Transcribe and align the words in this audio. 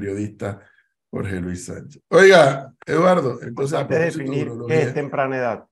periodista 0.00 0.60
Jorge 1.10 1.40
Luis 1.40 1.66
Sánchez. 1.66 2.02
Oiga, 2.08 2.72
Eduardo, 2.86 3.40
entonces... 3.42 3.88
definir 3.88 4.50
qué 4.66 4.82
es 4.82 4.94
temprana 4.94 5.36
edad. 5.36 5.64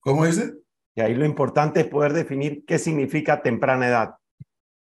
¿Cómo 0.00 0.24
dice? 0.24 0.54
Y 0.94 1.00
ahí 1.00 1.14
lo 1.14 1.24
importante 1.24 1.80
es 1.80 1.86
poder 1.86 2.12
definir 2.12 2.64
qué 2.64 2.78
significa 2.78 3.42
temprana 3.42 3.88
edad. 3.88 4.14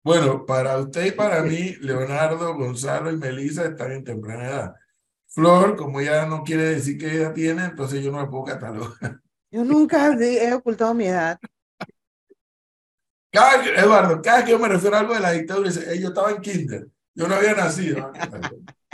Bueno, 0.03 0.47
para 0.47 0.79
usted 0.79 1.07
y 1.07 1.11
para 1.13 1.43
mí, 1.43 1.77
Leonardo, 1.81 2.55
Gonzalo 2.57 3.13
y 3.13 3.17
Melissa 3.17 3.67
están 3.67 3.93
en 3.93 4.05
temprana 4.05 4.47
edad. 4.47 4.75
Flor, 5.29 5.77
como 5.77 6.01
ya 6.01 6.27
no 6.27 6.43
quiere 6.43 6.65
decir 6.65 6.99
qué 6.99 7.17
edad 7.17 7.35
tiene, 7.35 7.67
entonces 7.67 8.03
yo 8.03 8.11
no 8.11 8.19
la 8.19 8.31
puedo 8.31 8.45
catalogar. 8.45 9.21
Yo 9.53 9.65
nunca 9.65 10.13
he 10.15 10.53
ocultado 10.55 10.95
mi 10.95 11.07
edad. 11.07 11.39
Cada, 13.31 13.65
Eduardo, 13.65 14.23
cada 14.23 14.45
que 14.45 14.53
yo 14.53 14.59
me 14.59 14.69
refiero 14.69 14.97
a 14.97 15.01
algo 15.01 15.15
de 15.15 15.21
la 15.21 15.33
dictadura, 15.33 15.69
dice, 15.69 16.01
yo 16.01 16.09
estaba 16.09 16.31
en 16.31 16.41
kinder, 16.41 16.89
yo 17.15 17.29
no 17.29 17.35
había 17.35 17.55
nacido. 17.55 18.13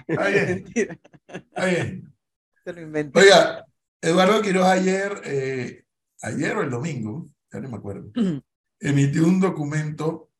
Está 0.07 0.29
bien. 0.29 0.65
Está 1.27 1.67
bien. 1.67 2.15
Se 2.65 2.73
lo 2.73 2.81
inventé. 2.81 3.19
Oiga, 3.21 3.67
Eduardo 4.01 4.43
Quiroz 4.43 4.67
ayer, 4.67 5.21
eh, 5.25 5.85
ayer 6.23 6.57
o 6.57 6.63
el 6.63 6.71
domingo, 6.71 7.27
ya 7.53 7.61
no 7.61 7.69
me 7.69 7.77
acuerdo, 7.77 8.11
emitió 8.81 9.25
un 9.25 9.41
documento, 9.41 10.31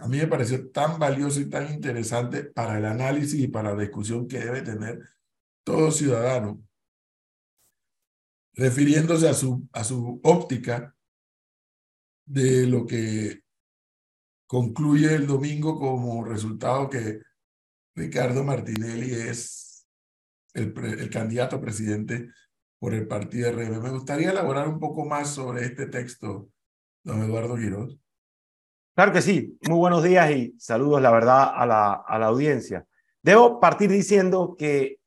a 0.00 0.08
mí 0.08 0.18
me 0.18 0.26
pareció 0.26 0.70
tan 0.70 0.98
valioso 0.98 1.40
y 1.40 1.48
tan 1.48 1.72
interesante 1.72 2.44
para 2.44 2.78
el 2.78 2.84
análisis 2.84 3.40
y 3.40 3.48
para 3.48 3.74
la 3.74 3.82
discusión 3.82 4.26
que 4.28 4.38
debe 4.38 4.62
tener 4.62 5.00
todo 5.64 5.90
ciudadano, 5.90 6.62
refiriéndose 8.54 9.28
a 9.28 9.34
su, 9.34 9.68
a 9.72 9.84
su 9.84 10.20
óptica 10.24 10.96
de 12.26 12.66
lo 12.66 12.86
que 12.86 13.42
concluye 14.48 15.14
el 15.14 15.26
domingo 15.26 15.78
como 15.78 16.24
resultado 16.24 16.88
que 16.88 17.20
Ricardo 17.94 18.42
Martinelli 18.42 19.12
es 19.12 19.86
el, 20.54 20.72
el 20.98 21.10
candidato 21.10 21.56
a 21.56 21.60
presidente 21.60 22.30
por 22.80 22.94
el 22.94 23.06
partido 23.06 23.52
RM. 23.52 23.82
Me 23.82 23.90
gustaría 23.90 24.30
elaborar 24.30 24.66
un 24.66 24.80
poco 24.80 25.04
más 25.04 25.28
sobre 25.34 25.66
este 25.66 25.86
texto, 25.86 26.48
don 27.04 27.22
Eduardo 27.22 27.56
Quiroz. 27.56 27.98
Claro 28.94 29.12
que 29.12 29.20
sí. 29.20 29.58
Muy 29.68 29.76
buenos 29.76 30.02
días 30.02 30.30
y 30.30 30.54
saludos, 30.58 31.02
la 31.02 31.10
verdad, 31.10 31.52
a 31.54 31.66
la, 31.66 31.92
a 31.92 32.18
la 32.18 32.26
audiencia. 32.26 32.86
Debo 33.22 33.60
partir 33.60 33.90
diciendo 33.90 34.56
que 34.58 34.98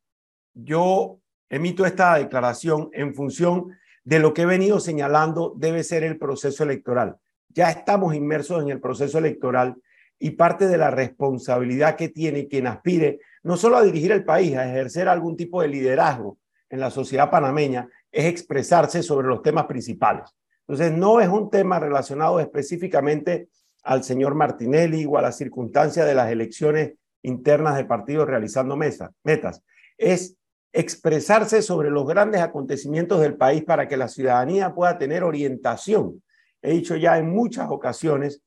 yo 0.53 1.19
emito 1.49 1.85
esta 1.85 2.15
declaración 2.15 2.89
en 2.93 3.15
función 3.15 3.75
de 4.03 4.19
lo 4.19 4.35
que 4.35 4.43
he 4.43 4.45
venido 4.45 4.79
señalando 4.79 5.53
debe 5.57 5.83
ser 5.83 6.03
el 6.03 6.19
proceso 6.19 6.63
electoral. 6.63 7.17
Ya 7.53 7.69
estamos 7.69 8.15
inmersos 8.15 8.61
en 8.61 8.69
el 8.69 8.79
proceso 8.79 9.17
electoral 9.17 9.75
y 10.19 10.31
parte 10.31 10.67
de 10.67 10.77
la 10.77 10.91
responsabilidad 10.91 11.95
que 11.95 12.09
tiene 12.09 12.47
quien 12.47 12.67
aspire 12.67 13.19
no 13.43 13.57
solo 13.57 13.77
a 13.77 13.83
dirigir 13.83 14.11
el 14.11 14.23
país, 14.23 14.55
a 14.55 14.69
ejercer 14.69 15.07
algún 15.07 15.35
tipo 15.35 15.61
de 15.61 15.67
liderazgo 15.67 16.37
en 16.69 16.79
la 16.79 16.91
sociedad 16.91 17.29
panameña, 17.29 17.89
es 18.11 18.25
expresarse 18.25 19.03
sobre 19.03 19.27
los 19.27 19.41
temas 19.41 19.65
principales. 19.65 20.35
Entonces, 20.67 20.95
no 20.95 21.19
es 21.19 21.27
un 21.27 21.49
tema 21.49 21.79
relacionado 21.79 22.39
específicamente 22.39 23.49
al 23.83 24.03
señor 24.03 24.35
Martinelli 24.35 25.05
o 25.05 25.17
a 25.17 25.21
la 25.21 25.31
circunstancia 25.31 26.05
de 26.05 26.13
las 26.13 26.31
elecciones 26.31 26.93
internas 27.23 27.75
de 27.77 27.85
partidos 27.85 28.27
realizando 28.27 28.77
metas. 28.77 29.63
Es 29.97 30.37
expresarse 30.71 31.61
sobre 31.61 31.89
los 31.89 32.07
grandes 32.07 32.41
acontecimientos 32.41 33.19
del 33.19 33.35
país 33.35 33.63
para 33.63 33.87
que 33.87 33.97
la 33.97 34.07
ciudadanía 34.07 34.73
pueda 34.73 34.97
tener 34.97 35.23
orientación. 35.23 36.21
He 36.61 36.73
dicho 36.73 36.95
ya 36.95 37.17
en 37.17 37.29
muchas 37.29 37.69
ocasiones 37.69 38.41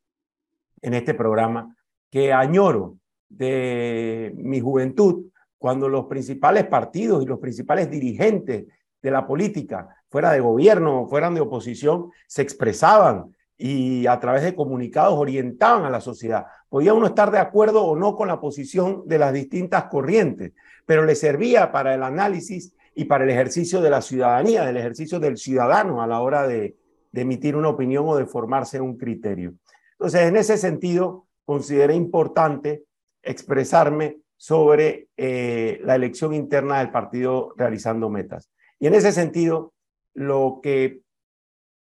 en 0.81 0.95
este 0.95 1.15
programa 1.15 1.75
que 2.11 2.33
añoro 2.33 2.99
de 3.29 4.33
mi 4.37 4.61
juventud 4.61 5.27
cuando 5.59 5.89
los 5.89 6.07
principales 6.07 6.67
partidos 6.67 7.23
y 7.23 7.27
los 7.27 7.41
principales 7.41 7.91
dirigentes 7.91 8.67
de 9.03 9.11
la 9.11 9.27
política, 9.27 9.89
fuera 10.09 10.31
de 10.33 10.41
gobierno 10.41 11.03
o 11.03 11.09
fueran 11.09 11.35
de 11.35 11.41
oposición, 11.41 12.11
se 12.27 12.43
expresaban 12.43 13.35
y 13.57 14.07
a 14.07 14.21
través 14.21 14.43
de 14.43 14.55
comunicados 14.55 15.15
orientaban 15.19 15.85
a 15.85 15.91
la 15.91 16.01
sociedad. 16.01 16.47
Podía 16.69 16.95
uno 16.95 17.07
estar 17.07 17.31
de 17.31 17.39
acuerdo 17.39 17.85
o 17.85 17.97
no 17.97 18.15
con 18.15 18.29
la 18.29 18.41
posición 18.41 19.03
de 19.07 19.19
las 19.19 19.33
distintas 19.33 19.85
corrientes, 19.85 20.53
pero 20.87 21.05
le 21.05 21.15
servía 21.15 21.73
para 21.73 21.95
el 21.95 22.03
análisis 22.03 22.75
y 22.95 23.07
para 23.07 23.25
el 23.25 23.31
ejercicio 23.31 23.81
de 23.81 23.91
la 23.91 24.03
ciudadanía, 24.03 24.65
del 24.65 24.77
ejercicio 24.77 25.19
del 25.19 25.37
ciudadano 25.37 26.03
a 26.03 26.07
la 26.07 26.21
hora 26.21 26.47
de, 26.47 26.77
emitir 27.23 27.57
una 27.57 27.69
opinión 27.69 28.05
o 28.09 28.17
de 28.17 28.27
formarse 28.27 28.81
un 28.81 28.97
criterio. 28.97 29.55
Entonces, 29.93 30.23
en 30.23 30.37
ese 30.37 30.57
sentido, 30.57 31.27
consideré 31.45 31.95
importante 31.95 32.85
expresarme 33.23 34.19
sobre 34.37 35.09
eh, 35.17 35.81
la 35.85 35.95
elección 35.95 36.35
interna 36.35 36.79
del 36.79 36.91
partido 36.91 37.55
realizando 37.57 38.11
metas. 38.11 38.51
Y 38.79 38.87
en 38.87 38.95
ese 38.95 39.13
sentido, 39.13 39.73
lo 40.13 40.61
que, 40.63 41.01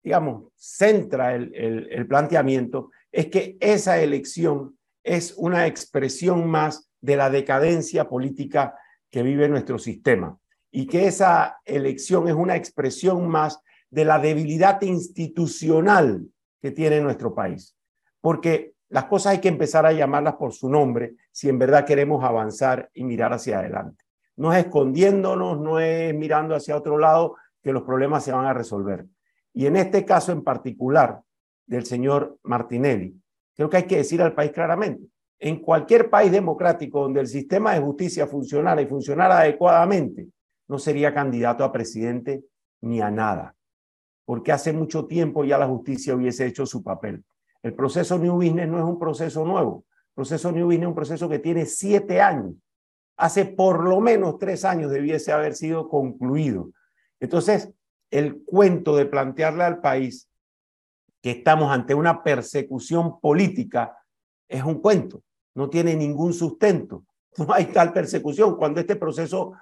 digamos, 0.03 0.53
centra 0.57 1.35
el, 1.35 1.55
el 1.55 2.07
planteamiento 2.07 2.91
es 3.11 3.27
que 3.27 3.57
esa 3.61 4.01
elección 4.01 4.79
es 5.03 5.35
una 5.37 5.67
expresión 5.67 6.49
más 6.49 6.91
de 7.01 7.17
la 7.17 7.31
decadencia 7.31 8.09
política 8.09 8.77
que 9.11 9.23
vive 9.23 9.49
nuestro 9.49 9.79
sistema 9.79 10.39
y 10.71 10.87
que 10.87 11.07
esa 11.07 11.59
elección 11.65 12.29
es 12.29 12.35
una 12.35 12.57
expresión 12.57 13.29
más 13.29 13.61
de 13.93 14.07
la 14.07 14.19
debilidad 14.19 14.81
institucional 14.81 16.27
que 16.63 16.71
tiene 16.71 17.01
nuestro 17.03 17.35
país. 17.35 17.77
Porque 18.23 18.73
las 18.89 19.05
cosas 19.05 19.33
hay 19.33 19.41
que 19.41 19.49
empezar 19.49 19.85
a 19.85 19.93
llamarlas 19.93 20.37
por 20.37 20.53
su 20.53 20.71
nombre 20.71 21.17
si 21.31 21.51
en 21.51 21.59
verdad 21.59 21.85
queremos 21.85 22.25
avanzar 22.25 22.91
y 22.95 23.05
mirar 23.05 23.35
hacia 23.35 23.59
adelante. 23.59 24.03
No 24.37 24.51
es 24.53 24.65
escondiéndonos, 24.65 25.61
no 25.61 25.79
es 25.79 26.15
mirando 26.15 26.55
hacia 26.55 26.77
otro 26.77 26.97
lado 26.97 27.37
que 27.63 27.73
los 27.73 27.83
problemas 27.83 28.25
se 28.25 28.33
van 28.33 28.47
a 28.47 28.55
resolver. 28.55 29.07
Y 29.53 29.67
en 29.67 29.77
este 29.77 30.07
caso 30.07 30.33
en 30.33 30.43
particular 30.43 31.21
del 31.67 31.85
señor 31.85 32.39
Martinelli, 32.45 33.15
creo 33.55 33.69
que 33.69 33.77
hay 33.77 33.87
que 33.87 33.99
decir 33.99 34.23
al 34.23 34.35
país 34.35 34.53
claramente, 34.53 35.07
en 35.39 35.61
cualquier 35.61 36.09
país 36.09 36.33
democrático 36.33 37.03
donde 37.03 37.21
el 37.21 37.27
sistema 37.27 37.75
de 37.75 37.81
justicia 37.81 38.27
funcionara 38.27 38.81
y 38.81 38.87
funcionara 38.87 39.41
adecuadamente, 39.41 40.29
no 40.67 40.79
sería 40.79 41.13
candidato 41.13 41.63
a 41.63 41.73
presidente 41.73 42.43
ni 42.81 43.03
a 43.03 43.11
nada, 43.11 43.55
porque 44.25 44.53
hace 44.53 44.73
mucho 44.73 45.07
tiempo 45.07 45.45
ya 45.45 45.59
la 45.59 45.67
justicia 45.67 46.15
hubiese 46.15 46.47
hecho 46.47 46.67
su 46.67 46.83
papel. 46.83 47.25
El 47.63 47.75
proceso 47.75 48.19
New 48.19 48.35
Business 48.35 48.69
no 48.69 48.79
es 48.79 48.85
un 48.85 48.99
proceso 48.99 49.45
nuevo. 49.45 49.85
El 50.09 50.15
proceso 50.15 50.53
New 50.53 50.67
Business 50.67 50.83
es 50.83 50.89
un 50.89 50.95
proceso 50.95 51.29
que 51.29 51.39
tiene 51.39 51.67
siete 51.67 52.21
años. 52.21 52.55
Hace 53.17 53.45
por 53.45 53.89
lo 53.89 54.01
menos 54.01 54.39
tres 54.39 54.65
años 54.65 54.91
debiese 54.91 55.33
haber 55.33 55.55
sido 55.55 55.89
concluido. 55.89 56.71
Entonces, 57.21 57.73
el 58.11 58.43
cuento 58.45 58.97
de 58.97 59.07
plantearle 59.07 59.65
al 59.65 59.81
país 59.81 60.29
que 61.21 61.31
estamos 61.31 61.71
ante 61.71 61.95
una 61.95 62.23
persecución 62.23 63.21
política 63.21 63.97
es 64.49 64.65
un 64.65 64.81
cuento 64.81 65.23
no 65.55 65.69
tiene 65.69 65.97
ningún 65.97 66.33
sustento. 66.33 67.05
No 67.39 67.51
hay 67.51 67.65
tal 67.73 67.95
persecución. 67.95 68.59
Cuando 68.59 68.79
este 68.79 68.95
proceso 68.95 69.55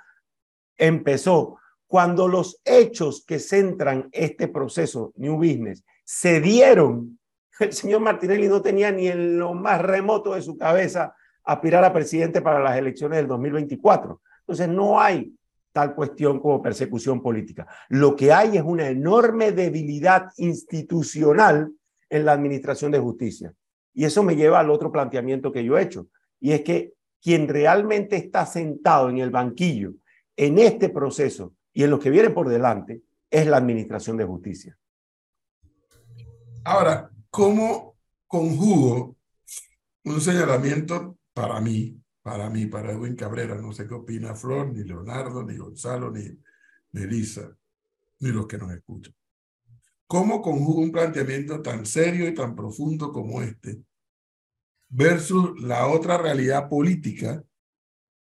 empezó, 0.77 1.57
cuando 1.91 2.29
los 2.29 2.61
hechos 2.65 3.25
que 3.27 3.41
centran 3.41 4.09
este 4.13 4.47
proceso, 4.47 5.13
New 5.17 5.39
Business, 5.39 5.83
se 6.05 6.41
dieron, 6.41 7.19
el 7.59 7.73
señor 7.73 8.01
Martinelli 8.01 8.47
no 8.47 8.63
tenía 8.63 8.93
ni 8.93 9.09
en 9.09 9.41
lo 9.41 9.55
más 9.55 9.83
remoto 9.83 10.37
de 10.37 10.43
su 10.43 10.57
cabeza 10.57 11.17
aspirar 11.43 11.83
a 11.83 11.93
presidente 11.93 12.43
para 12.43 12.61
las 12.61 12.79
elecciones 12.79 13.17
del 13.17 13.27
2024. 13.27 14.21
Entonces, 14.39 14.69
no 14.69 15.01
hay 15.01 15.35
tal 15.73 15.97
cuestión 15.97 16.39
como 16.39 16.63
persecución 16.63 17.21
política. 17.21 17.67
Lo 17.89 18.15
que 18.15 18.33
hay 18.33 18.57
es 18.57 18.63
una 18.63 18.87
enorme 18.87 19.51
debilidad 19.51 20.29
institucional 20.37 21.73
en 22.09 22.25
la 22.25 22.31
administración 22.31 22.93
de 22.93 23.01
justicia. 23.01 23.53
Y 23.95 24.05
eso 24.05 24.23
me 24.23 24.37
lleva 24.37 24.61
al 24.61 24.71
otro 24.71 24.93
planteamiento 24.93 25.51
que 25.51 25.65
yo 25.65 25.77
he 25.77 25.83
hecho, 25.83 26.07
y 26.39 26.53
es 26.53 26.61
que 26.61 26.93
quien 27.21 27.49
realmente 27.49 28.15
está 28.15 28.47
sentado 28.47 29.11
en 29.11 29.19
el 29.19 29.31
banquillo 29.31 29.95
en 30.37 30.61
este 30.61 30.89
proceso 30.89 31.53
y 31.73 31.85
en 31.85 31.91
lo 31.91 31.99
que 31.99 32.11
viene 32.11 32.31
por 32.31 32.49
delante 32.49 33.03
es 33.31 33.47
la 33.47 33.57
Administración 33.59 34.17
de 34.17 34.25
Justicia. 34.25 34.77
Ahora, 36.65 37.11
¿cómo 37.31 37.97
conjugo 38.27 39.17
un 40.05 40.21
señalamiento 40.21 41.19
para 41.33 41.61
mí, 41.61 42.01
para 42.23 42.51
mí, 42.51 42.67
para 42.67 42.93
Edwin 42.93 43.17
Cabrera? 43.17 43.55
No 43.57 43.73
sé 43.73 43.87
qué 43.87 43.95
opina 43.95 44.35
Flor, 44.35 44.73
ni 44.73 44.85
Leonardo, 44.85 45.43
ni 45.45 45.57
Gonzalo, 45.57 46.11
ni 46.11 46.25
Melissa, 46.93 47.57
ni 48.19 48.31
los 48.31 48.47
que 48.47 48.59
nos 48.59 48.73
escuchan. 48.73 49.15
¿Cómo 50.07 50.43
conjuga 50.43 50.83
un 50.83 50.93
planteamiento 50.93 51.63
tan 51.63 51.87
serio 51.87 52.29
y 52.29 52.35
tan 52.35 52.57
profundo 52.57 53.13
como 53.13 53.43
este 53.43 53.81
versus 54.89 55.61
la 55.63 55.87
otra 55.87 56.19
realidad 56.19 56.69
política 56.69 57.43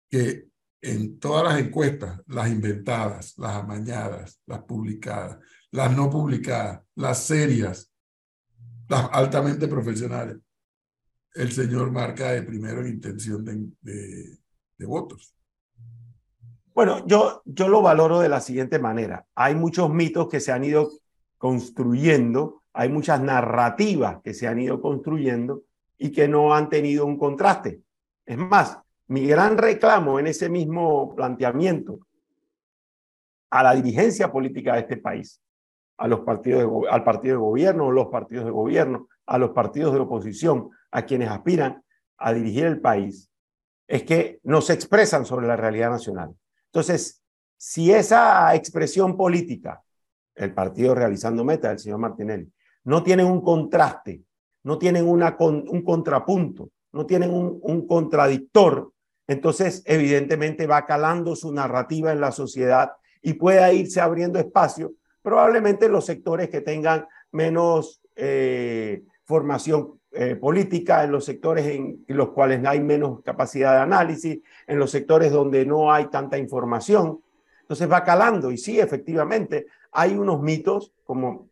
que 0.09 0.47
en 0.85 1.19
todas 1.19 1.43
las 1.43 1.59
encuestas, 1.59 2.21
las 2.27 2.47
inventadas, 2.47 3.35
las 3.37 3.55
amañadas, 3.55 4.39
las 4.45 4.59
publicadas, 4.63 5.39
las 5.71 5.95
no 5.95 6.11
publicadas, 6.11 6.81
las 6.93 7.23
serias, 7.23 7.91
las 8.87 9.09
altamente 9.11 9.67
profesionales, 9.67 10.37
el 11.33 11.51
señor 11.51 11.91
marca 11.91 12.31
de 12.31 12.43
primero 12.43 12.81
en 12.81 12.87
intención 12.87 13.43
de, 13.43 14.37
de, 14.77 14.85
votos. 14.85 15.35
Bueno, 16.75 17.05
yo, 17.07 17.41
yo 17.45 17.67
lo 17.67 17.81
valoro 17.81 18.19
de 18.19 18.29
la 18.29 18.39
siguiente 18.39 18.77
manera. 18.77 19.25
Hay 19.33 19.55
muchos 19.55 19.91
mitos 19.91 20.29
que 20.29 20.39
se 20.39 20.51
han 20.51 20.63
ido 20.63 20.91
construyendo, 21.39 22.61
hay 22.73 22.89
muchas 22.89 23.21
narrativas 23.21 24.21
que 24.23 24.35
se 24.35 24.47
han 24.47 24.59
ido 24.59 24.79
construyendo 24.81 25.63
y 25.97 26.11
que 26.11 26.27
no 26.27 26.53
han 26.53 26.69
tenido 26.69 27.07
un 27.07 27.17
contraste. 27.17 27.81
Es 28.25 28.37
más, 28.37 28.77
mi 29.07 29.27
gran 29.27 29.57
reclamo 29.57 30.19
en 30.19 30.27
ese 30.27 30.49
mismo 30.49 31.15
planteamiento 31.15 31.99
a 33.51 33.63
la 33.63 33.75
dirigencia 33.75 34.31
política 34.31 34.73
de 34.73 34.81
este 34.81 34.97
país, 34.97 35.41
a 35.97 36.07
los 36.07 36.21
partidos 36.21 36.61
de, 36.61 36.89
al 36.89 37.03
partido 37.03 37.35
de 37.35 37.41
gobierno, 37.41 37.91
los 37.91 38.07
partidos 38.07 38.45
de 38.45 38.51
gobierno, 38.51 39.07
a 39.25 39.37
los 39.37 39.51
partidos 39.51 39.93
de 39.93 39.99
oposición, 39.99 40.69
a 40.91 41.03
quienes 41.05 41.29
aspiran 41.29 41.83
a 42.17 42.33
dirigir 42.33 42.65
el 42.65 42.81
país, 42.81 43.29
es 43.87 44.03
que 44.03 44.39
no 44.43 44.61
se 44.61 44.73
expresan 44.73 45.25
sobre 45.25 45.47
la 45.47 45.55
realidad 45.55 45.91
nacional. 45.91 46.33
Entonces, 46.65 47.23
si 47.57 47.91
esa 47.91 48.53
expresión 48.55 49.15
política, 49.15 49.81
el 50.33 50.53
partido 50.53 50.95
realizando 50.95 51.45
meta 51.45 51.69
del 51.69 51.79
señor 51.79 51.99
Martinelli, 51.99 52.51
no 52.83 53.03
tienen 53.03 53.27
un 53.27 53.41
contraste, 53.41 54.23
no 54.63 54.77
tienen 54.77 55.07
un 55.07 55.83
contrapunto, 55.83 56.71
no 56.91 57.05
tienen 57.05 57.31
un 57.31 57.87
contradictor, 57.87 58.91
entonces 59.27 59.83
evidentemente 59.85 60.67
va 60.67 60.85
calando 60.85 61.35
su 61.35 61.51
narrativa 61.51 62.11
en 62.11 62.21
la 62.21 62.31
sociedad 62.31 62.93
y 63.21 63.33
puede 63.33 63.73
irse 63.73 64.01
abriendo 64.01 64.39
espacio, 64.39 64.93
probablemente 65.21 65.87
en 65.87 65.91
los 65.91 66.05
sectores 66.05 66.49
que 66.49 66.61
tengan 66.61 67.07
menos 67.31 68.01
eh, 68.15 69.03
formación 69.23 69.99
eh, 70.11 70.35
política, 70.35 71.03
en 71.03 71.11
los 71.11 71.25
sectores 71.25 71.65
en, 71.65 72.05
los 72.07 72.29
cuales 72.29 72.63
hay 72.65 72.79
menos 72.79 73.21
capacidad 73.21 73.73
de 73.73 73.81
análisis, 73.81 74.39
en 74.67 74.79
los 74.79 74.91
sectores 74.91 75.31
donde 75.31 75.65
no 75.65 75.91
hay 75.91 76.05
tanta 76.05 76.37
información. 76.37 77.19
Entonces 77.61 77.91
va 77.91 78.03
calando 78.03 78.51
y 78.51 78.57
sí, 78.57 78.79
efectivamente, 78.79 79.65
hay 79.91 80.15
unos 80.15 80.41
mitos, 80.41 80.93
como 81.03 81.49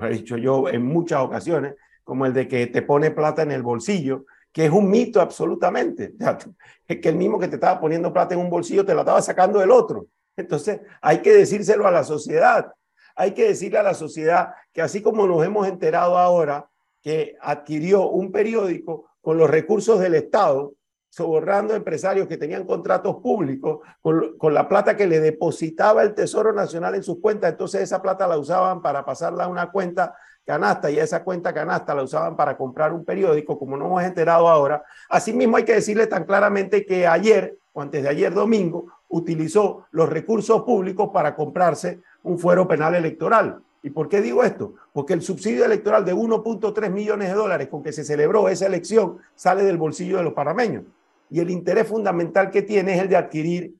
he 0.00 0.10
dicho 0.10 0.36
yo 0.36 0.68
en 0.68 0.82
muchas 0.82 1.20
ocasiones, 1.20 1.74
como 2.04 2.24
el 2.24 2.32
de 2.32 2.46
que 2.46 2.68
te 2.68 2.82
pone 2.82 3.10
plata 3.10 3.42
en 3.42 3.50
el 3.50 3.62
bolsillo, 3.62 4.26
que 4.56 4.64
es 4.64 4.72
un 4.72 4.88
mito 4.88 5.20
absolutamente. 5.20 6.14
Es 6.88 7.00
que 7.00 7.10
el 7.10 7.16
mismo 7.16 7.38
que 7.38 7.46
te 7.46 7.56
estaba 7.56 7.78
poniendo 7.78 8.10
plata 8.10 8.34
en 8.34 8.40
un 8.40 8.48
bolsillo 8.48 8.86
te 8.86 8.94
la 8.94 9.00
estaba 9.00 9.20
sacando 9.20 9.58
del 9.58 9.70
otro. 9.70 10.06
Entonces, 10.34 10.80
hay 11.02 11.18
que 11.18 11.34
decírselo 11.34 11.86
a 11.86 11.90
la 11.90 12.04
sociedad. 12.04 12.72
Hay 13.16 13.32
que 13.32 13.48
decirle 13.48 13.76
a 13.76 13.82
la 13.82 13.92
sociedad 13.92 14.54
que 14.72 14.80
así 14.80 15.02
como 15.02 15.26
nos 15.26 15.44
hemos 15.44 15.68
enterado 15.68 16.16
ahora 16.16 16.70
que 17.02 17.36
adquirió 17.42 18.08
un 18.08 18.32
periódico 18.32 19.10
con 19.20 19.36
los 19.36 19.50
recursos 19.50 20.00
del 20.00 20.14
Estado, 20.14 20.72
soborrando 21.10 21.74
empresarios 21.74 22.26
que 22.26 22.38
tenían 22.38 22.64
contratos 22.64 23.16
públicos, 23.16 23.80
con, 24.00 24.38
con, 24.38 24.54
la 24.54 24.68
plata 24.68 24.96
que 24.96 25.06
le 25.06 25.20
depositaba 25.20 26.02
el 26.02 26.14
Tesoro 26.14 26.54
Nacional 26.54 26.94
en 26.94 27.02
sus 27.02 27.20
cuentas, 27.20 27.50
entonces 27.50 27.82
esa 27.82 28.00
plata 28.00 28.26
la 28.26 28.38
usaban 28.38 28.80
para 28.80 29.04
pasarla 29.04 29.44
a 29.44 29.48
una 29.48 29.70
cuenta 29.70 30.14
canasta 30.46 30.90
y 30.90 30.98
esa 30.98 31.24
cuenta 31.24 31.52
canasta 31.52 31.94
la 31.94 32.04
usaban 32.04 32.36
para 32.36 32.56
comprar 32.56 32.92
un 32.92 33.04
periódico, 33.04 33.58
como 33.58 33.76
no 33.76 33.86
hemos 33.86 34.04
enterado 34.04 34.48
ahora. 34.48 34.84
Asimismo 35.10 35.56
hay 35.56 35.64
que 35.64 35.74
decirle 35.74 36.06
tan 36.06 36.24
claramente 36.24 36.86
que 36.86 37.06
ayer 37.06 37.58
o 37.72 37.82
antes 37.82 38.02
de 38.02 38.08
ayer 38.08 38.32
domingo 38.32 38.86
utilizó 39.08 39.86
los 39.90 40.08
recursos 40.08 40.62
públicos 40.62 41.10
para 41.12 41.34
comprarse 41.34 42.00
un 42.22 42.38
fuero 42.38 42.66
penal 42.66 42.94
electoral. 42.94 43.60
¿Y 43.82 43.90
por 43.90 44.08
qué 44.08 44.20
digo 44.22 44.42
esto? 44.42 44.74
Porque 44.92 45.12
el 45.12 45.20
subsidio 45.20 45.64
electoral 45.64 46.04
de 46.04 46.14
1.3 46.14 46.90
millones 46.90 47.28
de 47.28 47.34
dólares 47.34 47.68
con 47.68 47.82
que 47.82 47.92
se 47.92 48.04
celebró 48.04 48.48
esa 48.48 48.66
elección 48.66 49.18
sale 49.34 49.64
del 49.64 49.76
bolsillo 49.76 50.16
de 50.16 50.22
los 50.22 50.32
panameños. 50.32 50.84
Y 51.28 51.40
el 51.40 51.50
interés 51.50 51.86
fundamental 51.86 52.50
que 52.50 52.62
tiene 52.62 52.94
es 52.94 53.02
el 53.02 53.08
de 53.08 53.16
adquirir, 53.16 53.74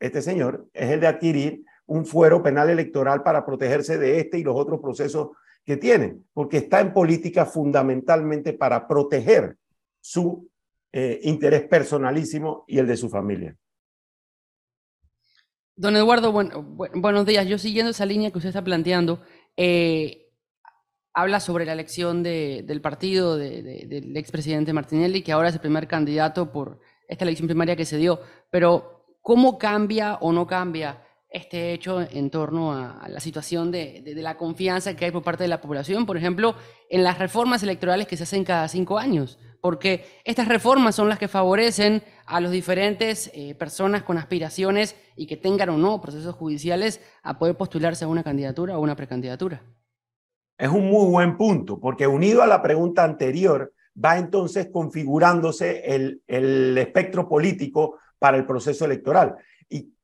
este 0.00 0.22
señor, 0.22 0.66
es 0.72 0.90
el 0.90 1.00
de 1.00 1.06
adquirir 1.06 1.64
un 1.86 2.06
fuero 2.06 2.42
penal 2.42 2.70
electoral 2.70 3.22
para 3.22 3.44
protegerse 3.44 3.98
de 3.98 4.18
este 4.18 4.38
y 4.38 4.44
los 4.44 4.56
otros 4.56 4.80
procesos 4.80 5.30
que 5.66 5.76
tiene, 5.76 6.18
porque 6.32 6.58
está 6.58 6.80
en 6.80 6.92
política 6.92 7.44
fundamentalmente 7.44 8.52
para 8.52 8.86
proteger 8.86 9.58
su 10.00 10.48
eh, 10.92 11.18
interés 11.24 11.66
personalísimo 11.66 12.64
y 12.68 12.78
el 12.78 12.86
de 12.86 12.96
su 12.96 13.10
familia. 13.10 13.56
Don 15.74 15.96
Eduardo, 15.96 16.32
buenos 16.32 17.26
días. 17.26 17.46
Yo 17.46 17.58
siguiendo 17.58 17.90
esa 17.90 18.06
línea 18.06 18.30
que 18.30 18.38
usted 18.38 18.48
está 18.48 18.62
planteando, 18.62 19.20
eh, 19.56 20.30
habla 21.12 21.40
sobre 21.40 21.66
la 21.66 21.72
elección 21.72 22.22
del 22.22 22.80
partido 22.80 23.36
del 23.36 24.16
expresidente 24.16 24.72
Martinelli, 24.72 25.22
que 25.22 25.32
ahora 25.32 25.48
es 25.48 25.54
el 25.54 25.60
primer 25.60 25.88
candidato 25.88 26.52
por 26.52 26.80
esta 27.08 27.24
elección 27.24 27.48
primaria 27.48 27.76
que 27.76 27.84
se 27.84 27.98
dio. 27.98 28.20
Pero, 28.50 29.04
¿cómo 29.20 29.58
cambia 29.58 30.14
o 30.16 30.32
no 30.32 30.46
cambia 30.46 31.05
este 31.28 31.72
hecho 31.72 32.00
en 32.00 32.30
torno 32.30 32.72
a, 32.72 33.06
la 33.08 33.20
situación 33.20 33.70
de, 33.70 34.02
la 34.16 34.36
confianza 34.36 34.94
que 34.94 35.06
hay 35.06 35.10
por 35.10 35.22
parte 35.22 35.44
de 35.44 35.48
la 35.48 35.60
población? 35.60 36.06
Por 36.06 36.16
ejemplo, 36.16 36.54
en 36.88 37.04
las 37.04 37.18
reformas 37.18 37.62
electorales 37.62 38.06
que 38.06 38.16
se 38.16 38.22
hacen 38.22 38.44
cada 38.44 38.68
cinco 38.68 38.98
años 38.98 39.38
porque 39.60 40.04
estas 40.24 40.46
reformas 40.46 40.94
son 40.94 41.08
las 41.08 41.18
que 41.18 41.26
favorecen 41.26 42.00
a 42.26 42.40
los 42.40 42.52
diferentes 42.52 43.32
eh, 43.34 43.54
personas 43.56 44.04
con 44.04 44.16
aspiraciones 44.16 44.94
y 45.16 45.26
que 45.26 45.36
tengan 45.36 45.70
o 45.70 45.76
no 45.76 46.00
procesos 46.00 46.36
judiciales 46.36 47.00
a 47.24 47.36
poder 47.36 47.56
postularse 47.56 48.04
a 48.04 48.08
una 48.08 48.22
candidatura 48.22 48.78
o 48.78 48.80
una 48.80 48.94
precandidatura. 48.94 49.62
Es 50.56 50.68
un 50.68 50.88
muy 50.88 51.10
buen 51.10 51.36
punto, 51.36 51.80
porque 51.80 52.06
unido 52.06 52.42
a 52.42 52.46
la 52.46 52.62
pregunta 52.62 53.02
anterior, 53.02 53.72
va 54.02 54.18
entonces 54.18 54.68
configurándose 54.72 55.82
el 56.28 56.78
espectro 56.78 57.28
político 57.28 57.98
para 58.18 58.36
el 58.36 58.46
proceso 58.46 58.84
electoral. 58.84 59.36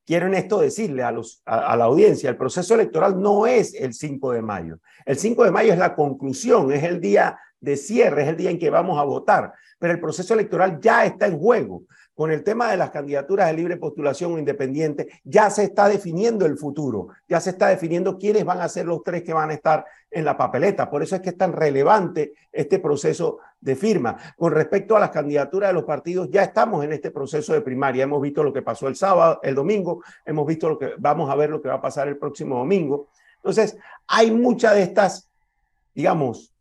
Quiero 0.04 0.26
en 0.26 0.34
esto 0.34 0.60
decirle 0.60 1.02
a, 1.04 1.12
los, 1.12 1.42
a, 1.44 1.76
la 1.76 1.84
audiencia, 1.84 2.28
el 2.28 2.36
proceso 2.36 2.74
electoral 2.74 3.20
no 3.20 3.46
es 3.46 3.74
el 3.74 3.94
5 3.94 4.32
de 4.32 4.42
mayo. 4.42 4.78
El 5.06 5.16
5 5.16 5.44
de 5.44 5.50
mayo 5.52 5.72
es 5.72 5.78
la 5.78 5.94
conclusión, 5.94 6.72
es 6.72 6.82
el 6.82 7.00
día 7.00 7.38
de 7.60 7.76
cierre, 7.76 8.22
es 8.22 8.28
el 8.28 8.36
día 8.36 8.50
en 8.50 8.58
que 8.58 8.70
vamos 8.70 8.98
a 8.98 9.04
votar, 9.04 9.52
pero 9.78 9.92
el 9.92 10.00
proceso 10.00 10.34
electoral 10.34 10.80
ya 10.80 11.04
está 11.04 11.26
en 11.26 11.38
juego. 11.38 11.84
Con 12.14 12.30
el 12.30 12.44
tema 12.44 12.70
de 12.70 12.76
las 12.76 12.90
candidaturas 12.90 13.46
de 13.46 13.54
libre 13.54 13.78
postulación 13.78 14.34
o 14.34 14.38
independiente, 14.38 15.08
ya 15.24 15.48
se 15.48 15.64
está 15.64 15.88
definiendo 15.88 16.44
el 16.44 16.58
futuro, 16.58 17.08
ya 17.26 17.40
se 17.40 17.50
está 17.50 17.68
definiendo 17.68 18.18
quiénes 18.18 18.44
van 18.44 18.60
a 18.60 18.68
ser 18.68 18.84
los 18.84 19.02
tres 19.02 19.22
que 19.22 19.32
van 19.32 19.50
a 19.50 19.54
estar 19.54 19.86
en 20.10 20.24
la 20.24 20.36
papeleta. 20.36 20.90
Por 20.90 21.02
eso 21.02 21.16
es 21.16 21.22
que 21.22 21.30
es 21.30 21.38
tan 21.38 21.52
relevante 21.52 22.34
este 22.52 22.80
proceso 22.80 23.38
de 23.62 23.76
firma. 23.76 24.16
Con 24.36 24.52
respecto 24.52 24.96
a 24.96 25.00
las 25.00 25.10
candidaturas 25.10 25.70
de 25.70 25.74
los 25.74 25.84
partidos, 25.84 26.28
ya 26.30 26.42
estamos 26.42 26.84
en 26.84 26.92
este 26.92 27.10
proceso 27.10 27.54
de 27.54 27.62
primaria. 27.62 28.04
Hemos 28.04 28.20
visto 28.20 28.42
lo 28.42 28.52
que 28.52 28.60
pasó 28.60 28.88
el 28.88 28.96
sábado, 28.96 29.40
el 29.42 29.54
domingo, 29.54 30.02
hemos 30.26 30.46
visto 30.46 30.68
lo 30.68 30.78
que 30.78 30.90
vamos 30.98 31.30
a 31.30 31.36
ver 31.36 31.48
lo 31.48 31.62
que 31.62 31.68
va 31.68 31.76
a 31.76 31.80
pasar 31.80 32.08
el 32.08 32.18
próximo 32.18 32.58
domingo. 32.58 33.08
Entonces, 33.36 33.78
hay 34.08 34.32
muchas 34.32 34.74
de 34.74 34.82
estas, 34.82 35.30
digamos, 35.94 36.52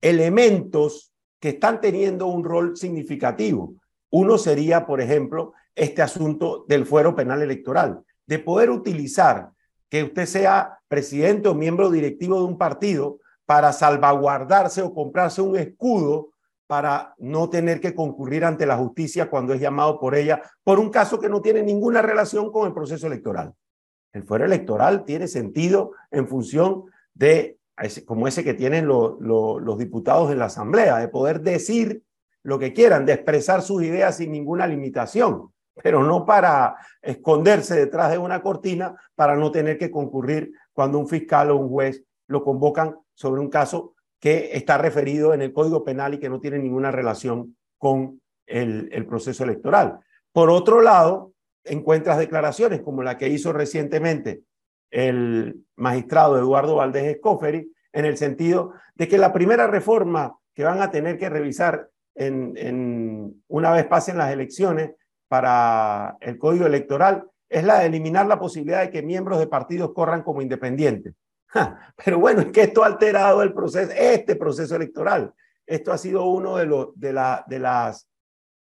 elementos 0.00 1.12
que 1.38 1.50
están 1.50 1.80
teniendo 1.80 2.26
un 2.26 2.42
rol 2.42 2.76
significativo. 2.76 3.74
Uno 4.10 4.38
sería, 4.38 4.86
por 4.86 5.00
ejemplo, 5.00 5.52
este 5.74 6.02
asunto 6.02 6.64
del 6.66 6.86
fuero 6.86 7.14
penal 7.14 7.42
electoral, 7.42 8.02
de 8.26 8.38
poder 8.38 8.70
utilizar 8.70 9.50
que 9.90 10.04
usted 10.04 10.24
sea 10.24 10.78
presidente 10.88 11.48
o 11.48 11.54
miembro 11.54 11.90
directivo 11.90 12.38
de 12.38 12.44
un 12.44 12.56
partido 12.56 13.18
para 13.44 13.72
salvaguardarse 13.72 14.80
o 14.80 14.94
comprarse 14.94 15.42
un 15.42 15.56
escudo 15.56 16.29
para 16.70 17.16
no 17.18 17.50
tener 17.50 17.80
que 17.80 17.96
concurrir 17.96 18.44
ante 18.44 18.64
la 18.64 18.76
justicia 18.76 19.28
cuando 19.28 19.52
es 19.52 19.60
llamado 19.60 19.98
por 19.98 20.14
ella 20.14 20.40
por 20.62 20.78
un 20.78 20.88
caso 20.88 21.18
que 21.18 21.28
no 21.28 21.42
tiene 21.42 21.64
ninguna 21.64 22.00
relación 22.00 22.52
con 22.52 22.68
el 22.68 22.72
proceso 22.72 23.08
electoral. 23.08 23.52
El 24.12 24.22
fuero 24.22 24.44
electoral 24.44 25.04
tiene 25.04 25.26
sentido 25.26 25.94
en 26.12 26.28
función 26.28 26.84
de 27.12 27.58
como 28.06 28.28
ese 28.28 28.44
que 28.44 28.54
tienen 28.54 28.86
los 28.86 29.78
diputados 29.78 30.30
en 30.30 30.38
la 30.38 30.44
Asamblea, 30.44 30.98
de 30.98 31.08
poder 31.08 31.40
decir 31.40 32.04
lo 32.44 32.60
que 32.60 32.72
quieran, 32.72 33.04
de 33.04 33.14
expresar 33.14 33.62
sus 33.62 33.82
ideas 33.82 34.18
sin 34.18 34.30
ninguna 34.30 34.68
limitación, 34.68 35.52
pero 35.82 36.04
no 36.04 36.24
para 36.24 36.76
esconderse 37.02 37.74
detrás 37.74 38.12
de 38.12 38.18
una 38.18 38.42
cortina 38.42 38.94
para 39.16 39.34
no 39.34 39.50
tener 39.50 39.76
que 39.76 39.90
concurrir 39.90 40.52
cuando 40.72 41.00
un 41.00 41.08
fiscal 41.08 41.50
o 41.50 41.56
un 41.56 41.68
juez 41.68 42.04
lo 42.28 42.44
convocan 42.44 42.96
sobre 43.12 43.40
un 43.40 43.50
caso 43.50 43.94
que 44.20 44.50
está 44.52 44.78
referido 44.78 45.32
en 45.34 45.42
el 45.42 45.52
Código 45.52 45.82
Penal 45.82 46.14
y 46.14 46.18
que 46.18 46.28
no 46.28 46.40
tiene 46.40 46.58
ninguna 46.58 46.92
relación 46.92 47.56
con 47.78 48.20
el, 48.46 49.06
proceso 49.06 49.44
electoral. 49.44 50.00
Por 50.32 50.50
otro 50.50 50.82
lado, 50.82 51.32
encuentras 51.64 52.18
declaraciones 52.18 52.82
como 52.82 53.02
la 53.02 53.16
que 53.16 53.28
hizo 53.28 53.52
recientemente 53.52 54.42
el 54.90 55.64
magistrado 55.76 56.36
Eduardo 56.36 56.76
Valdés 56.76 57.04
Escoferi 57.04 57.72
en 57.92 58.04
el 58.04 58.16
sentido 58.16 58.74
de 58.94 59.08
que 59.08 59.18
la 59.18 59.32
primera 59.32 59.66
reforma 59.66 60.36
que 60.54 60.64
van 60.64 60.82
a 60.82 60.90
tener 60.90 61.16
que 61.16 61.30
revisar 61.30 61.88
en, 62.14 63.42
una 63.48 63.72
vez 63.72 63.86
pasen 63.86 64.18
las 64.18 64.32
elecciones 64.32 64.90
para 65.28 66.16
el 66.20 66.38
código 66.38 66.66
electoral 66.66 67.24
es 67.48 67.64
la 67.64 67.78
de 67.78 67.86
eliminar 67.86 68.26
la 68.26 68.38
posibilidad 68.38 68.80
de 68.80 68.90
que 68.90 69.02
miembros 69.02 69.38
de 69.38 69.46
partidos 69.46 69.92
corran 69.94 70.22
como 70.22 70.42
independientes. 70.42 71.14
Pero 72.04 72.18
bueno, 72.18 72.40
es 72.40 72.52
que 72.52 72.62
esto 72.62 72.82
ha 72.82 72.86
alterado 72.86 73.42
el 73.42 73.52
proceso, 73.52 73.92
este 73.96 74.36
proceso 74.36 74.76
electoral. 74.76 75.32
esto 75.66 75.92
ha 75.92 75.98
sido 75.98 76.26
uno 76.26 76.56
de, 76.56 76.66
los, 76.66 76.88
de, 76.94 77.12
la, 77.12 77.44
de 77.46 77.58
las 77.58 78.08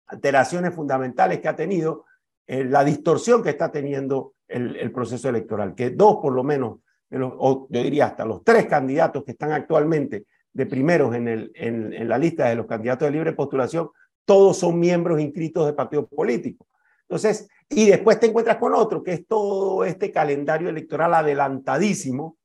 alteraciones 0.07 0.73
fundamentales 0.73 1.39
que 1.39 1.47
ha 1.47 1.55
tenido 1.55 2.05
eh, 2.45 2.63
la 2.63 2.83
distorsión 2.83 3.43
que 3.43 3.49
está 3.49 3.71
teniendo 3.71 4.33
el, 4.47 4.91
proceso 4.93 5.27
electoral, 5.27 5.75
que 5.75 5.89
dos 5.89 6.17
por 6.21 6.33
lo 6.33 6.43
menos, 6.43 6.79
o 7.11 7.67
yo 7.69 7.83
diría 7.83 8.05
hasta 8.05 8.23
los 8.23 8.43
tres 8.43 8.65
candidatos 8.65 9.25
que 9.25 9.31
están 9.31 9.51
actualmente 9.51 10.25
de 10.53 10.65
primeros 10.65 11.13
en, 11.13 11.27
el, 11.27 11.51
en 11.55 12.07
la 12.07 12.17
lista 12.17 12.47
de 12.47 12.55
los 12.55 12.65
candidatos 12.65 13.07
de 13.07 13.11
libre 13.11 13.33
postulación, 13.33 13.89
todos 14.23 14.57
son 14.57 14.79
miembros 14.79 15.19
inscritos 15.19 15.65
de 15.65 15.73
partidos 15.73 16.07
políticos. 16.07 16.67
Entonces, 17.01 17.49
y 17.69 17.89
después 17.89 18.19
te 18.19 18.27
encuentras 18.27 18.57
con 18.57 18.73
otro, 18.73 19.01
que 19.01 19.13
es 19.13 19.27
todo 19.27 19.85
este 19.85 20.11
calendario 20.11 20.69
electoral 20.69 21.13
adelantadísimo, 21.13 22.36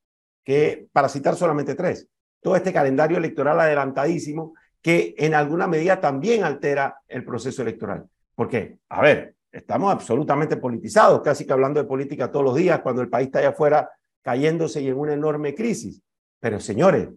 que, 0.45 0.89
para 0.93 1.09
citar 1.09 1.37
solamente 1.37 1.75
tres, 1.75 2.09
todo 2.41 2.57
este 2.57 2.73
calendario 2.73 3.19
electoral 3.19 3.59
adelantadísimo, 3.61 4.55
que 4.81 5.15
en 5.17 5.35
alguna 5.35 5.67
medida 5.67 6.01
también 6.01 6.43
altera 6.43 7.01
el 7.07 7.25
proceso 7.25 7.63
electoral. 7.63 8.05
¿Por 8.35 8.49
qué? 8.49 8.79
A 8.89 9.01
ver, 9.01 9.37
estamos 9.53 9.93
absolutamente 9.93 10.57
politizados, 10.57 11.23
casi 11.23 11.47
que 11.47 11.53
hablando 11.53 11.81
de 11.81 11.87
política 11.87 12.31
todos 12.31 12.45
los 12.45 12.57
días, 12.57 12.81
cuando 12.81 13.01
el 13.03 13.09
país 13.09 13.27
está 13.27 13.39
allá 13.39 13.51
afuera 13.51 13.91
cayéndose 14.23 14.81
y 14.81 14.89
en 14.89 14.99
una 14.99 15.13
enorme 15.13 15.55
crisis. 15.55 16.03
Pero 16.41 16.59
señores, 16.59 17.09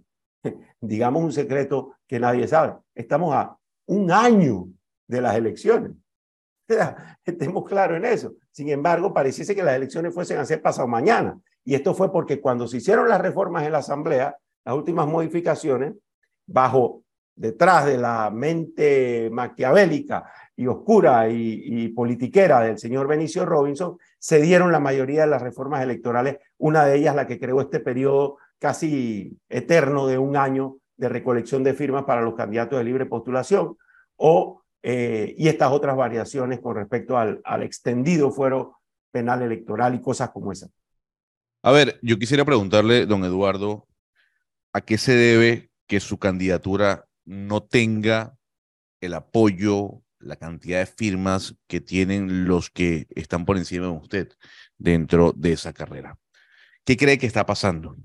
digamos 0.79 1.23
un 1.23 1.31
secreto 1.31 1.95
que 2.07 2.19
nadie 2.19 2.47
sabe, 2.47 2.75
estamos 2.93 3.33
a 3.33 3.57
un 3.87 4.11
año 4.11 4.67
de 5.07 5.21
las 5.21 5.35
elecciones. 5.35 5.91
Estemos 7.25 7.65
claros 7.67 7.97
en 7.97 8.05
eso. 8.05 8.33
Sin 8.51 8.69
embargo, 8.69 9.13
pareciese 9.13 9.55
que 9.55 9.63
las 9.63 9.75
elecciones 9.75 10.13
fuesen 10.13 10.37
a 10.37 10.45
ser 10.45 10.61
pasado 10.61 10.87
mañana. 10.87 11.39
Y 11.65 11.73
esto 11.73 11.95
fue 11.95 12.11
porque 12.11 12.39
cuando 12.39 12.67
se 12.67 12.77
hicieron 12.77 13.09
las 13.09 13.19
reformas 13.19 13.65
en 13.65 13.71
la 13.71 13.79
Asamblea, 13.79 14.37
las 14.63 14.75
últimas 14.75 15.07
modificaciones, 15.07 15.95
bajo 16.45 17.01
detrás 17.35 17.85
de 17.85 17.97
la 17.97 18.29
mente 18.29 19.29
maquiavélica 19.31 20.31
y 20.55 20.67
oscura 20.67 21.27
y, 21.27 21.89
politiquera 21.89 22.61
del 22.61 22.77
señor 22.77 23.07
Benicio 23.07 23.45
Robinson, 23.45 23.97
se 24.19 24.41
dieron 24.41 24.71
la 24.71 24.79
mayoría 24.79 25.21
de 25.21 25.27
las 25.27 25.41
reformas 25.41 25.83
electorales, 25.83 26.37
una 26.57 26.85
de 26.85 26.97
ellas 26.97 27.15
la 27.15 27.27
que 27.27 27.39
creó 27.39 27.59
este 27.61 27.79
periodo 27.79 28.37
casi 28.59 29.37
eterno 29.49 30.07
de 30.07 30.17
un 30.17 30.37
año 30.37 30.77
de 30.95 31.09
recolección 31.09 31.63
de 31.63 31.73
firmas 31.73 32.05
para 32.05 32.21
los 32.21 32.35
candidatos 32.35 32.77
de 32.77 32.85
libre 32.85 33.05
postulación, 33.05 33.77
o, 34.15 34.61
eh, 34.81 35.33
y 35.37 35.49
estas 35.49 35.71
otras 35.71 35.97
variaciones 35.97 36.61
con 36.61 36.75
respecto 36.75 37.17
al, 37.17 37.41
al 37.43 37.63
extendido 37.63 38.31
fuero 38.31 38.77
penal 39.11 39.41
electoral 39.41 39.95
y 39.95 40.01
cosas 40.01 40.29
como 40.29 40.51
esas. 40.51 40.69
A 41.65 41.71
ver, 41.71 41.97
yo 42.03 42.19
quisiera 42.19 42.45
preguntarle, 42.45 43.07
don 43.07 43.25
Eduardo, 43.25 43.87
¿a 44.71 44.81
qué 44.81 44.99
se 44.99 45.15
debe 45.15 45.71
que 45.87 45.99
su 45.99 46.19
candidatura 46.19 47.07
no 47.23 47.63
tenga 47.63 48.37
el 49.01 49.15
apoyo, 49.15 50.03
la 50.19 50.35
cantidad 50.35 50.77
de 50.77 50.85
firmas 50.85 51.55
que 51.65 51.81
tienen 51.81 52.45
los 52.45 52.69
que 52.69 53.07
están 53.15 53.45
por 53.45 53.57
encima 53.57 53.87
de 53.87 53.93
usted 53.93 54.29
dentro 54.77 55.33
de 55.35 55.53
esa 55.53 55.73
carrera. 55.73 56.19
¿Qué 56.83 56.95
cree 56.95 57.17
que 57.17 57.25
está 57.25 57.47
pasando? 57.47 57.95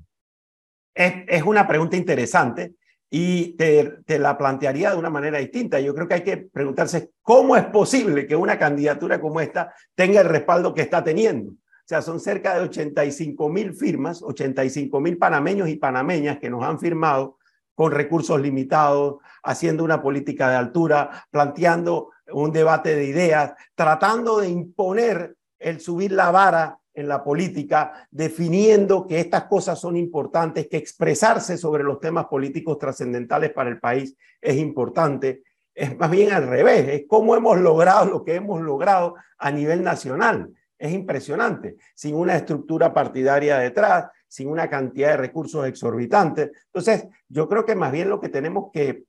Es, 0.95 1.43
una 1.43 1.69
pregunta 1.69 1.99
interesante 1.99 2.77
y 3.11 3.59
te, 3.59 4.01
la 4.19 4.39
plantearía 4.39 4.93
de 4.93 4.97
una 4.97 5.11
manera 5.11 5.39
distinta. 5.39 5.79
Yo 5.81 5.95
creo 5.95 6.09
que 6.09 6.15
hay 6.15 6.25
que 6.25 6.39
preguntarse 6.39 7.11
cómo 7.21 7.59
es 7.59 7.67
posible 7.67 8.27
que 8.27 8.37
una 8.37 8.59
candidatura 8.59 9.21
como 9.21 9.39
esta 9.39 9.75
tenga 9.95 10.23
el 10.23 10.29
respaldo 10.31 10.73
que 10.73 10.81
está 10.81 11.05
teniendo. 11.05 11.53
Sea, 11.91 12.03
son 12.03 12.21
cerca 12.21 12.55
de 12.55 12.61
85 12.61 13.49
mil 13.49 13.75
firmas, 13.75 14.23
85 14.23 15.01
mil 15.01 15.19
panameños 15.19 15.69
y 15.69 15.75
panameñas 15.75 16.39
que 16.39 16.49
nos 16.49 16.63
han 16.63 16.79
firmado 16.79 17.39
con 17.75 17.91
recursos 17.91 18.41
limitados, 18.41 19.17
haciendo 19.43 19.83
una 19.83 20.01
política 20.01 20.49
de 20.49 20.55
altura, 20.55 21.27
planteando 21.33 22.11
un 22.33 22.53
debate 22.53 22.95
de 22.95 23.07
ideas, 23.07 23.55
tratando 23.75 24.39
de 24.39 24.51
imponer 24.51 25.35
el 25.59 25.81
subir 25.81 26.13
la 26.13 26.31
vara 26.31 26.79
en 26.95 27.09
la 27.09 27.25
política, 27.25 28.07
definiendo 28.13 29.05
que 29.05 29.19
estas 29.19 29.47
cosas 29.47 29.81
son 29.81 29.97
importantes, 29.97 30.69
que 30.69 30.77
expresarse 30.77 31.59
sobre 31.59 31.83
los 31.83 31.99
temas 31.99 32.27
políticos 32.27 32.79
trascendentales 32.79 33.51
para 33.51 33.69
el 33.69 33.81
país 33.81 34.17
es 34.41 34.57
importante. 34.59 35.43
Es 35.75 35.99
más 35.99 36.09
bien 36.13 36.31
al 36.31 36.47
revés, 36.47 36.89
es 36.89 37.03
cómo 37.09 37.35
hemos 37.35 37.59
logrado 37.59 38.05
lo 38.05 38.25
que 38.25 38.37
hemos 38.37 38.61
logrado 38.61 39.17
a 39.39 39.51
nivel 39.51 39.83
nacional. 39.83 40.55
Es 40.81 40.93
impresionante, 40.93 41.77
sin 41.95 42.15
una 42.15 42.35
estructura 42.35 42.95
partidaria 42.95 43.59
detrás, 43.59 44.07
sin 44.27 44.49
una 44.49 44.71
cantidad 44.71 45.11
de 45.11 45.19
recursos 45.19 45.67
exorbitantes. 45.67 46.51
Entonces, 46.73 47.07
yo 47.29 47.47
creo 47.51 47.67
que 47.67 47.75
más 47.75 47.93
bien 47.93 48.09
lo 48.09 48.19
que 48.19 48.31
tenemos 48.31 48.71
que 48.73 49.05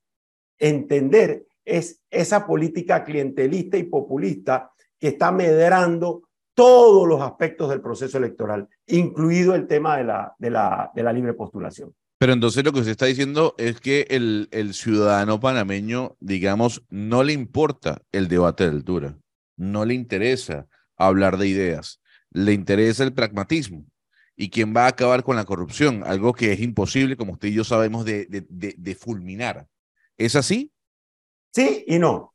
entender 0.59 1.45
es 1.63 2.01
esa 2.09 2.45
política 2.45 3.05
clientelista 3.05 3.77
y 3.77 3.83
populista 3.83 4.73
que 4.99 5.07
está 5.07 5.31
medrando 5.31 6.23
todos 6.53 7.07
los 7.07 7.21
aspectos 7.21 7.69
del 7.69 7.79
proceso 7.79 8.17
electoral, 8.17 8.67
incluido 8.87 9.55
el 9.55 9.65
tema 9.65 9.95
de 9.97 10.03
la, 10.03 10.35
de 10.37 10.49
la, 10.49 10.91
de 10.93 11.03
la 11.03 11.13
libre 11.13 11.33
postulación. 11.33 11.95
Pero 12.17 12.33
entonces 12.33 12.65
lo 12.65 12.73
que 12.73 12.79
usted 12.79 12.91
está 12.91 13.05
diciendo 13.05 13.55
es 13.57 13.79
que 13.79 14.07
el, 14.09 14.49
el 14.51 14.73
ciudadano 14.73 15.39
panameño, 15.39 16.17
digamos, 16.19 16.83
no 16.89 17.23
le 17.23 17.31
importa 17.31 18.01
el 18.11 18.27
debate 18.27 18.65
de 18.65 18.71
altura, 18.71 19.17
no 19.55 19.85
le 19.85 19.93
interesa 19.93 20.67
hablar 21.07 21.37
de 21.37 21.47
ideas, 21.47 22.01
le 22.31 22.53
interesa 22.53 23.03
el 23.03 23.13
pragmatismo 23.13 23.85
y 24.35 24.49
quién 24.49 24.75
va 24.75 24.85
a 24.85 24.89
acabar 24.89 25.23
con 25.23 25.35
la 25.35 25.45
corrupción, 25.45 26.03
algo 26.05 26.33
que 26.33 26.53
es 26.53 26.59
imposible, 26.61 27.17
como 27.17 27.33
usted 27.33 27.49
y 27.49 27.53
yo 27.53 27.63
sabemos, 27.63 28.05
de, 28.05 28.25
de 28.27 28.95
fulminar. 28.95 29.67
¿Es 30.17 30.35
así? 30.35 30.71
Sí 31.53 31.83
y 31.87 31.99
no 31.99 32.31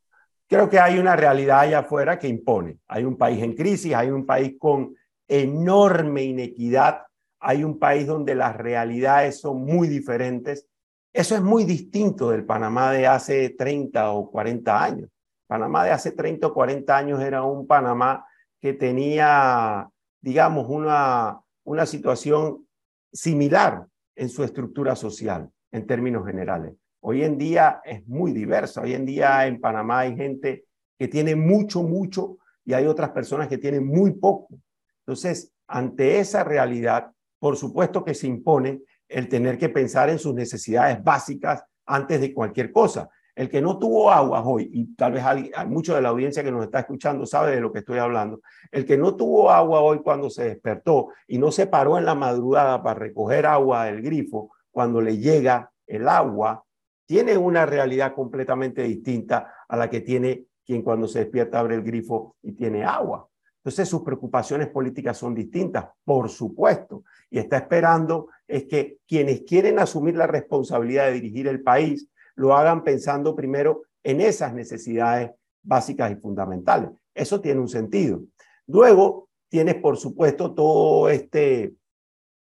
creo 0.47 0.69
que 0.69 0.79
hay 0.79 0.97
una 0.97 1.15
realidad 1.15 1.59
allá 1.59 1.79
afuera 1.79 2.17
que 2.17 2.27
impone. 2.27 2.79
Hay 2.87 3.03
un 3.03 3.17
país 3.17 3.43
en 3.43 3.53
crisis, 3.53 3.93
hay 3.93 4.09
un 4.09 4.25
país 4.25 4.55
con 4.57 4.95
enorme 5.27 6.23
inequidad, 6.23 7.03
hay 7.39 7.63
un 7.63 7.77
país 7.77 8.07
donde 8.07 8.33
las 8.33 8.55
realidades 8.55 9.39
son 9.39 9.63
muy 9.63 9.87
diferentes. 9.87 10.67
Eso 11.13 11.35
es 11.35 11.41
muy 11.41 11.65
distinto 11.65 12.29
del 12.31 12.45
Panamá 12.45 12.91
de 12.91 13.07
hace 13.07 13.49
30 13.49 14.11
o 14.11 14.31
40 14.31 14.83
años. 14.83 15.09
Panamá 15.47 15.83
de 15.83 15.91
hace 15.91 16.11
30 16.11 16.47
o 16.47 16.53
40 16.53 16.97
años 16.97 17.21
era 17.21 17.43
un 17.43 17.67
Panamá 17.67 18.25
que 18.59 18.73
tenía, 18.73 19.89
digamos, 20.21 20.67
una, 20.69 21.39
una 21.63 21.85
situación 21.85 22.67
similar 23.11 23.85
en 24.15 24.29
su 24.29 24.43
estructura 24.43 24.95
social 24.95 25.49
en 25.71 25.85
términos 25.85 26.25
generales. 26.25 26.73
Hoy 27.01 27.23
en 27.23 27.37
día 27.37 27.81
es 27.85 28.05
muy 28.07 28.33
diversa. 28.33 28.81
Hoy 28.81 28.93
en 28.93 29.05
día 29.05 29.45
en 29.47 29.61
Panamá 29.61 29.99
hay 29.99 30.15
gente 30.15 30.65
que 30.97 31.07
tiene 31.07 31.35
mucho, 31.35 31.83
mucho 31.83 32.37
y 32.65 32.73
hay 32.73 32.85
otras 32.85 33.11
personas 33.11 33.47
que 33.47 33.57
tienen 33.57 33.85
muy 33.85 34.13
poco. 34.13 34.59
Entonces, 35.05 35.51
ante 35.67 36.19
esa 36.19 36.43
realidad, 36.43 37.11
por 37.39 37.55
supuesto 37.55 38.03
que 38.03 38.13
se 38.13 38.27
impone 38.27 38.81
el 39.07 39.29
tener 39.29 39.57
que 39.57 39.69
pensar 39.69 40.09
en 40.09 40.19
sus 40.19 40.33
necesidades 40.33 41.01
básicas 41.03 41.63
antes 41.85 42.19
de 42.19 42.33
cualquier 42.33 42.71
cosa. 42.71 43.09
El 43.37 43.49
que 43.49 43.61
no 43.61 43.77
tuvo 43.77 44.09
agua 44.09 44.43
hoy, 44.43 44.67
y 44.73 44.95
tal 44.95 45.11
vez 45.11 45.23
hay, 45.23 45.51
hay 45.55 45.67
mucho 45.67 45.93
de 45.93 46.01
la 46.01 46.09
audiencia 46.09 46.43
que 46.43 46.51
nos 46.51 46.63
está 46.63 46.79
escuchando 46.79 47.23
sabe 47.27 47.51
de 47.51 47.61
lo 47.61 47.71
que 47.71 47.79
estoy 47.79 47.99
hablando, 47.99 48.41
el 48.71 48.83
que 48.83 48.97
no 48.97 49.15
tuvo 49.15 49.51
agua 49.51 49.81
hoy 49.81 49.99
cuando 49.99 50.31
se 50.31 50.45
despertó 50.45 51.09
y 51.27 51.37
no 51.37 51.51
se 51.51 51.67
paró 51.67 51.99
en 51.99 52.05
la 52.05 52.15
madrugada 52.15 52.81
para 52.81 52.99
recoger 52.99 53.45
agua 53.45 53.85
del 53.85 54.01
grifo, 54.01 54.49
cuando 54.71 55.01
le 55.01 55.19
llega 55.19 55.71
el 55.85 56.07
agua, 56.07 56.63
tiene 57.05 57.37
una 57.37 57.67
realidad 57.67 58.15
completamente 58.15 58.81
distinta 58.81 59.53
a 59.67 59.77
la 59.77 59.87
que 59.87 60.01
tiene 60.01 60.45
quien 60.65 60.81
cuando 60.81 61.07
se 61.07 61.19
despierta 61.19 61.59
abre 61.59 61.75
el 61.75 61.83
grifo 61.83 62.37
y 62.41 62.53
tiene 62.53 62.83
agua. 62.85 63.29
Entonces 63.57 63.87
sus 63.87 64.01
preocupaciones 64.01 64.69
políticas 64.69 65.15
son 65.15 65.35
distintas, 65.35 65.85
por 66.03 66.29
supuesto, 66.29 67.03
y 67.29 67.37
está 67.37 67.57
esperando 67.57 68.29
es 68.47 68.65
que 68.65 68.97
quienes 69.07 69.41
quieren 69.41 69.77
asumir 69.77 70.15
la 70.15 70.25
responsabilidad 70.25 71.05
de 71.05 71.13
dirigir 71.13 71.47
el 71.47 71.61
país 71.61 72.09
lo 72.37 72.55
hagan 72.55 72.83
pensando 72.83 73.35
primero 73.35 73.83
en 74.03 74.21
esas 74.21 74.53
necesidades 74.53 75.31
básicas 75.61 76.11
y 76.11 76.15
fundamentales. 76.15 76.91
Eso 77.13 77.41
tiene 77.41 77.59
un 77.59 77.67
sentido. 77.67 78.21
Luego 78.67 79.27
tienes, 79.49 79.75
por 79.75 79.97
supuesto, 79.97 80.53
todo 80.53 81.09
este 81.09 81.73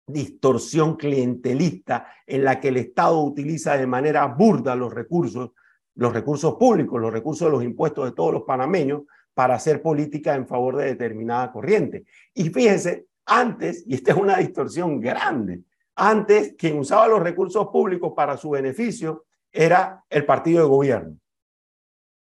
distorsión 0.06 0.96
clientelista 0.96 2.06
en 2.26 2.44
la 2.44 2.60
que 2.60 2.68
el 2.68 2.76
Estado 2.76 3.22
utiliza 3.22 3.78
de 3.78 3.86
manera 3.86 4.26
burda 4.26 4.74
los 4.74 4.92
recursos, 4.92 5.52
los 5.94 6.12
recursos 6.12 6.56
públicos, 6.56 7.00
los 7.00 7.12
recursos 7.12 7.46
de 7.46 7.52
los 7.52 7.64
impuestos 7.64 8.04
de 8.04 8.12
todos 8.12 8.34
los 8.34 8.42
panameños 8.42 9.02
para 9.32 9.54
hacer 9.54 9.80
política 9.80 10.34
en 10.34 10.46
favor 10.46 10.76
de 10.76 10.86
determinada 10.86 11.50
corriente. 11.52 12.04
Y 12.34 12.50
fíjense, 12.50 13.06
antes, 13.26 13.84
y 13.86 13.94
esta 13.94 14.12
es 14.12 14.18
una 14.18 14.36
distorsión 14.36 15.00
grande, 15.00 15.62
antes 15.94 16.54
quien 16.58 16.78
usaba 16.78 17.08
los 17.08 17.22
recursos 17.22 17.68
públicos 17.68 18.12
para 18.14 18.36
su 18.36 18.50
beneficio 18.50 19.24
era 19.54 20.04
el 20.10 20.26
partido 20.26 20.62
de 20.62 20.68
gobierno. 20.68 21.16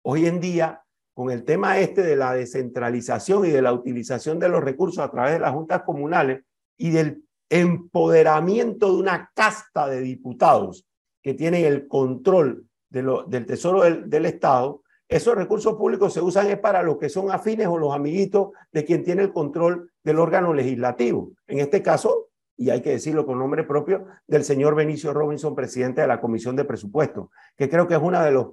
Hoy 0.02 0.26
en 0.26 0.40
día, 0.40 0.82
con 1.12 1.30
el 1.30 1.44
tema 1.44 1.78
este 1.78 2.02
de 2.02 2.16
la 2.16 2.32
descentralización 2.32 3.44
y 3.44 3.50
de 3.50 3.60
la 3.60 3.72
utilización 3.72 4.38
de 4.38 4.48
los 4.48 4.62
recursos 4.62 5.00
a 5.00 5.10
través 5.10 5.34
de 5.34 5.40
las 5.40 5.52
juntas 5.52 5.82
comunales 5.82 6.44
y 6.78 6.90
del 6.90 7.24
empoderamiento 7.50 8.92
de 8.92 8.98
una 8.98 9.30
casta 9.34 9.88
de 9.88 10.00
diputados 10.00 10.86
que 11.22 11.34
tienen 11.34 11.64
el 11.64 11.88
control 11.88 12.66
del 12.88 13.46
Tesoro 13.46 13.82
del, 13.82 14.08
del 14.08 14.26
Estado, 14.26 14.82
esos 15.08 15.34
recursos 15.34 15.74
públicos 15.74 16.12
se 16.12 16.20
usan 16.20 16.48
es 16.48 16.58
para 16.58 16.82
los 16.82 16.98
que 16.98 17.08
son 17.08 17.30
afines 17.30 17.66
o 17.66 17.78
los 17.78 17.92
amiguitos 17.92 18.50
de 18.72 18.84
quien 18.84 19.02
tiene 19.02 19.22
el 19.22 19.32
control 19.32 19.90
del 20.02 20.18
órgano 20.18 20.54
legislativo. 20.54 21.32
En 21.46 21.58
este 21.58 21.82
caso, 21.82 22.23
y 22.56 22.70
hay 22.70 22.80
que 22.82 22.90
decirlo 22.90 23.26
con 23.26 23.38
nombre 23.38 23.64
propio, 23.64 24.06
del 24.26 24.44
señor 24.44 24.74
Benicio 24.74 25.12
Robinson, 25.12 25.54
presidente 25.54 26.00
de 26.00 26.06
la 26.06 26.20
Comisión 26.20 26.56
de 26.56 26.64
Presupuestos, 26.64 27.28
que 27.56 27.68
creo 27.68 27.86
que 27.88 27.94
es 27.94 28.00
uno 28.02 28.22
de 28.22 28.30
los, 28.30 28.46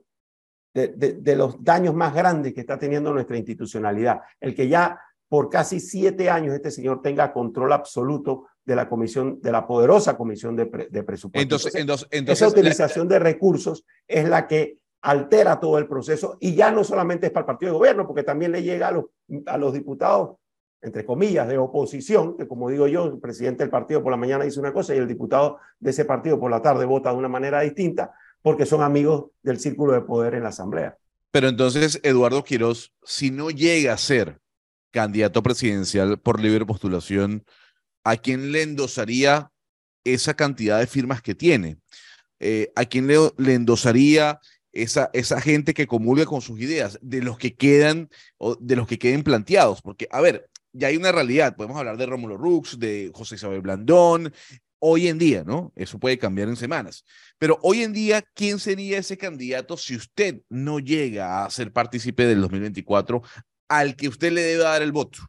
de, 0.73 0.87
de, 0.89 1.13
de 1.13 1.35
los 1.35 1.63
daños 1.63 1.93
más 1.93 2.13
grandes 2.13 2.53
que 2.53 2.61
está 2.61 2.77
teniendo 2.79 3.13
nuestra 3.13 3.37
institucionalidad. 3.37 4.21
El 4.39 4.55
que 4.55 4.67
ya 4.67 4.99
por 5.29 5.49
casi 5.49 5.79
siete 5.79 6.29
años 6.29 6.53
este 6.53 6.71
señor 6.71 7.01
tenga 7.01 7.31
control 7.31 7.71
absoluto 7.71 8.47
de 8.65 8.75
la 8.75 8.89
comisión, 8.89 9.39
de 9.41 9.51
la 9.51 9.65
poderosa 9.65 10.17
comisión 10.17 10.55
de, 10.55 10.65
pre, 10.65 10.87
de 10.89 11.03
presupuestos. 11.03 11.41
Entonces, 11.43 11.75
entonces, 11.75 12.07
entonces, 12.11 12.41
esa 12.41 12.51
utilización 12.51 13.07
la, 13.07 13.13
de 13.13 13.19
recursos 13.19 13.85
es 14.07 14.27
la 14.27 14.47
que 14.47 14.77
altera 15.03 15.59
todo 15.59 15.77
el 15.77 15.87
proceso 15.87 16.37
y 16.39 16.53
ya 16.53 16.71
no 16.71 16.83
solamente 16.83 17.27
es 17.27 17.31
para 17.31 17.43
el 17.43 17.47
partido 17.47 17.71
de 17.71 17.77
gobierno, 17.77 18.05
porque 18.05 18.23
también 18.23 18.51
le 18.51 18.61
llega 18.61 18.89
a 18.89 18.91
los, 18.91 19.05
a 19.45 19.57
los 19.57 19.73
diputados, 19.73 20.37
entre 20.81 21.05
comillas, 21.05 21.47
de 21.47 21.57
oposición, 21.57 22.35
que 22.37 22.47
como 22.47 22.69
digo 22.69 22.87
yo, 22.87 23.05
el 23.05 23.19
presidente 23.19 23.63
del 23.63 23.69
partido 23.69 24.01
por 24.01 24.11
la 24.11 24.17
mañana 24.17 24.43
dice 24.43 24.59
una 24.59 24.73
cosa 24.73 24.95
y 24.95 24.97
el 24.97 25.07
diputado 25.07 25.59
de 25.79 25.91
ese 25.91 26.05
partido 26.05 26.39
por 26.39 26.49
la 26.49 26.61
tarde 26.61 26.85
vota 26.85 27.11
de 27.11 27.17
una 27.17 27.27
manera 27.27 27.61
distinta, 27.61 28.13
porque 28.41 28.65
son 28.65 28.81
amigos 28.81 29.25
del 29.43 29.59
círculo 29.59 29.93
de 29.93 30.01
poder 30.01 30.33
en 30.33 30.43
la 30.43 30.49
Asamblea. 30.49 30.97
Pero 31.31 31.47
entonces, 31.47 31.99
Eduardo 32.03 32.43
Quiroz, 32.43 32.91
si 33.03 33.31
no 33.31 33.51
llega 33.51 33.93
a 33.93 33.97
ser 33.97 34.39
candidato 34.91 35.41
presidencial 35.41 36.19
por 36.19 36.41
libre 36.41 36.65
postulación, 36.65 37.45
¿a 38.03 38.17
quién 38.17 38.51
le 38.51 38.63
endosaría 38.63 39.51
esa 40.03 40.33
cantidad 40.33 40.79
de 40.79 40.87
firmas 40.87 41.21
que 41.21 41.35
tiene? 41.35 41.77
Eh, 42.39 42.71
¿A 42.75 42.85
quién 42.85 43.07
le, 43.07 43.17
le 43.37 43.53
endosaría 43.53 44.39
esa, 44.73 45.09
esa 45.13 45.39
gente 45.39 45.73
que 45.73 45.87
comulga 45.87 46.25
con 46.25 46.41
sus 46.41 46.59
ideas, 46.59 46.97
de 47.01 47.21
los 47.21 47.37
que 47.37 47.55
quedan 47.55 48.09
o 48.37 48.55
de 48.55 48.75
los 48.75 48.87
que 48.87 48.99
queden 48.99 49.23
planteados? 49.23 49.81
Porque, 49.81 50.07
a 50.11 50.19
ver, 50.19 50.49
ya 50.73 50.87
hay 50.87 50.97
una 50.97 51.11
realidad, 51.11 51.55
podemos 51.55 51.77
hablar 51.77 51.97
de 51.97 52.05
Rómulo 52.05 52.37
Rux, 52.37 52.79
de 52.79 53.11
José 53.13 53.35
Isabel 53.35 53.61
Blandón, 53.61 54.31
hoy 54.79 55.07
en 55.07 55.17
día, 55.17 55.43
¿no? 55.45 55.71
Eso 55.75 55.99
puede 55.99 56.17
cambiar 56.17 56.47
en 56.49 56.55
semanas. 56.55 57.05
Pero 57.37 57.59
hoy 57.61 57.83
en 57.83 57.93
día, 57.93 58.23
¿quién 58.33 58.59
sería 58.59 58.97
ese 58.97 59.17
candidato 59.17 59.77
si 59.77 59.95
usted 59.95 60.41
no 60.49 60.79
llega 60.79 61.45
a 61.45 61.49
ser 61.49 61.71
partícipe 61.71 62.25
del 62.25 62.41
2024 62.41 63.21
al 63.69 63.95
que 63.95 64.07
usted 64.07 64.31
le 64.31 64.41
debe 64.41 64.63
dar 64.63 64.81
el 64.81 64.91
voto? 64.91 65.19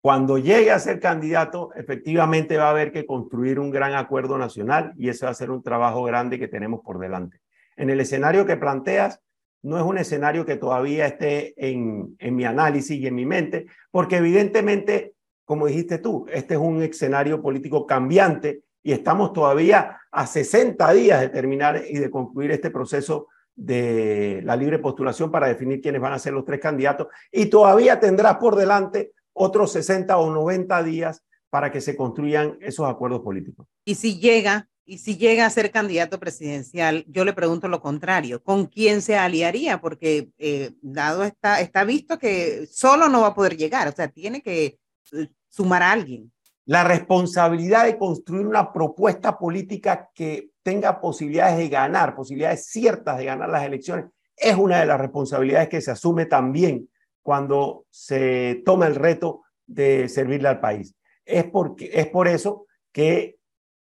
Cuando 0.00 0.38
llegue 0.38 0.70
a 0.70 0.78
ser 0.78 1.00
candidato, 1.00 1.70
efectivamente 1.74 2.56
va 2.56 2.68
a 2.68 2.70
haber 2.70 2.92
que 2.92 3.06
construir 3.06 3.58
un 3.58 3.70
gran 3.70 3.94
acuerdo 3.94 4.38
nacional 4.38 4.92
y 4.96 5.08
eso 5.08 5.26
va 5.26 5.32
a 5.32 5.34
ser 5.34 5.50
un 5.50 5.62
trabajo 5.62 6.02
grande 6.04 6.38
que 6.38 6.48
tenemos 6.48 6.80
por 6.84 6.98
delante. 6.98 7.40
En 7.76 7.90
el 7.90 8.00
escenario 8.00 8.46
que 8.46 8.56
planteas, 8.56 9.20
no 9.62 9.76
es 9.78 9.84
un 9.84 9.98
escenario 9.98 10.46
que 10.46 10.56
todavía 10.56 11.06
esté 11.06 11.54
en, 11.56 12.16
en 12.18 12.36
mi 12.36 12.44
análisis 12.44 12.98
y 12.98 13.06
en 13.06 13.14
mi 13.14 13.26
mente, 13.26 13.66
porque 13.90 14.16
evidentemente, 14.16 15.14
como 15.44 15.66
dijiste 15.66 15.98
tú, 15.98 16.26
este 16.32 16.54
es 16.54 16.60
un 16.60 16.82
escenario 16.82 17.42
político 17.42 17.86
cambiante 17.86 18.62
y 18.82 18.92
estamos 18.92 19.32
todavía 19.32 20.00
a 20.10 20.26
60 20.26 20.92
días 20.92 21.20
de 21.20 21.28
terminar 21.28 21.82
y 21.88 21.98
de 21.98 22.10
concluir 22.10 22.50
este 22.52 22.70
proceso 22.70 23.28
de 23.54 24.40
la 24.44 24.54
libre 24.54 24.78
postulación 24.78 25.32
para 25.32 25.48
definir 25.48 25.80
quiénes 25.80 26.00
van 26.00 26.12
a 26.12 26.18
ser 26.18 26.32
los 26.32 26.44
tres 26.44 26.60
candidatos 26.60 27.08
y 27.32 27.46
todavía 27.46 27.98
tendrá 27.98 28.38
por 28.38 28.54
delante 28.54 29.12
otros 29.32 29.72
60 29.72 30.16
o 30.16 30.30
90 30.32 30.82
días 30.84 31.24
para 31.50 31.72
que 31.72 31.80
se 31.80 31.96
construyan 31.96 32.56
esos 32.60 32.86
acuerdos 32.86 33.20
políticos. 33.20 33.66
Y 33.84 33.96
si 33.96 34.20
llega, 34.20 34.68
y 34.88 34.96
si 34.96 35.18
llega 35.18 35.44
a 35.44 35.50
ser 35.50 35.70
candidato 35.70 36.18
presidencial, 36.18 37.04
yo 37.08 37.26
le 37.26 37.34
pregunto 37.34 37.68
lo 37.68 37.82
contrario, 37.82 38.42
¿con 38.42 38.64
quién 38.64 39.02
se 39.02 39.18
aliaría? 39.18 39.82
Porque 39.82 40.30
eh, 40.38 40.70
dado 40.80 41.24
está, 41.24 41.60
está 41.60 41.84
visto 41.84 42.18
que 42.18 42.66
solo 42.70 43.10
no 43.10 43.20
va 43.20 43.28
a 43.28 43.34
poder 43.34 43.58
llegar, 43.58 43.86
o 43.86 43.92
sea, 43.92 44.08
tiene 44.08 44.40
que 44.40 44.78
eh, 45.12 45.28
sumar 45.50 45.82
a 45.82 45.92
alguien. 45.92 46.32
La 46.64 46.84
responsabilidad 46.84 47.84
de 47.84 47.98
construir 47.98 48.46
una 48.46 48.72
propuesta 48.72 49.38
política 49.38 50.08
que 50.14 50.52
tenga 50.62 51.02
posibilidades 51.02 51.58
de 51.58 51.68
ganar, 51.68 52.14
posibilidades 52.16 52.64
ciertas 52.64 53.18
de 53.18 53.26
ganar 53.26 53.50
las 53.50 53.64
elecciones, 53.64 54.06
es 54.34 54.56
una 54.56 54.80
de 54.80 54.86
las 54.86 54.98
responsabilidades 54.98 55.68
que 55.68 55.82
se 55.82 55.90
asume 55.90 56.24
también 56.24 56.88
cuando 57.22 57.84
se 57.90 58.62
toma 58.64 58.86
el 58.86 58.94
reto 58.94 59.42
de 59.66 60.08
servirle 60.08 60.48
al 60.48 60.60
país. 60.60 60.94
Es, 61.26 61.44
porque, 61.44 61.90
es 61.92 62.06
por 62.06 62.26
eso 62.26 62.64
que 62.90 63.37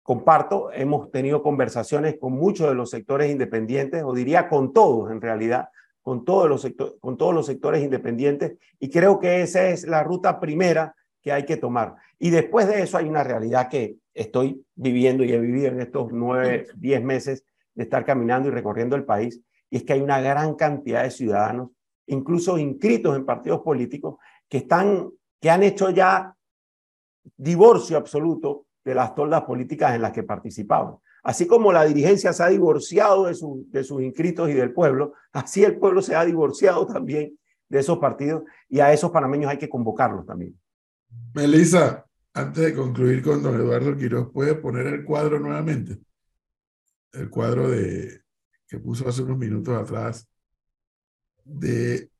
comparto, 0.04 0.70
hemos 0.72 1.10
tenido 1.10 1.42
conversaciones 1.42 2.18
con 2.20 2.34
muchos 2.34 2.68
de 2.68 2.74
los 2.74 2.90
sectores 2.90 3.32
independientes, 3.32 4.04
o 4.04 4.14
diría 4.14 4.48
con 4.50 4.74
todos 4.74 5.10
en 5.10 5.20
realidad, 5.20 5.70
con 6.02 6.26
todos 6.26 6.46
los, 6.46 6.60
sector, 6.60 6.98
con 7.00 7.16
todos 7.16 7.34
los 7.34 7.46
sectores 7.46 7.82
independientes, 7.82 8.58
y 8.78 8.90
creo 8.90 9.18
que 9.18 9.40
esa 9.40 9.66
es 9.68 9.86
la 9.86 10.04
ruta 10.04 10.38
primera 10.38 10.94
que 11.22 11.32
hay 11.32 11.46
que 11.46 11.56
tomar. 11.56 11.96
Y 12.18 12.28
después 12.28 12.68
de 12.68 12.82
eso 12.82 12.98
hay 12.98 13.08
una 13.08 13.24
realidad 13.24 13.70
que 13.70 13.96
estoy 14.12 14.62
viviendo 14.74 15.24
y 15.24 15.32
he 15.32 15.40
vivido 15.40 15.68
en 15.68 15.80
estos 15.80 16.12
nueve, 16.12 16.66
diez 16.76 17.02
meses 17.02 17.42
de 17.74 17.84
estar 17.84 18.04
caminando 18.04 18.48
y 18.48 18.52
recorriendo 18.52 18.96
el 18.96 19.04
país, 19.04 19.40
y 19.70 19.78
es 19.78 19.84
que 19.84 19.94
hay 19.94 20.02
una 20.02 20.20
gran 20.20 20.54
cantidad 20.54 21.02
de 21.02 21.10
ciudadanos 21.10 21.70
incluso 22.06 22.58
inscritos 22.58 23.16
en 23.16 23.24
partidos 23.24 23.62
políticos, 23.62 24.16
que, 24.50 24.58
están, 24.58 25.10
que 25.40 25.48
han 25.48 25.62
hecho 25.62 25.88
ya 25.88 26.36
divorcio 27.38 27.96
absoluto 27.96 28.63
de 28.84 28.94
las 28.94 29.14
toldas 29.14 29.42
políticas 29.42 29.94
en 29.94 30.02
las 30.02 30.12
que 30.12 30.22
participaban. 30.22 30.96
Así 31.22 31.46
como 31.46 31.72
la 31.72 31.84
dirigencia 31.84 32.32
se 32.32 32.42
ha 32.42 32.48
divorciado 32.48 33.26
de, 33.26 33.34
su, 33.34 33.66
de 33.70 33.82
sus 33.82 34.02
inscritos 34.02 34.50
y 34.50 34.52
del 34.52 34.72
pueblo, 34.72 35.14
así 35.32 35.64
el 35.64 35.78
pueblo 35.78 36.02
se 36.02 36.14
ha 36.14 36.24
divorciado 36.24 36.86
también 36.86 37.38
de 37.68 37.78
esos 37.78 37.98
partidos 37.98 38.44
y 38.68 38.80
a 38.80 38.92
esos 38.92 39.10
panameños 39.10 39.50
hay 39.50 39.58
que 39.58 39.70
convocarlos 39.70 40.26
también. 40.26 40.58
Melissa, 41.32 42.04
antes 42.34 42.64
de 42.64 42.74
concluir 42.74 43.22
con 43.22 43.42
don 43.42 43.54
Eduardo 43.54 43.96
Quiroz, 43.96 44.30
¿puede 44.32 44.54
poner 44.54 44.86
el 44.86 45.04
cuadro 45.04 45.40
nuevamente? 45.40 45.98
El 47.12 47.30
cuadro 47.30 47.70
de 47.70 48.22
que 48.68 48.78
puso 48.78 49.08
hace 49.08 49.22
unos 49.22 49.38
minutos 49.38 49.76
atrás 49.76 50.28
de 51.44 52.10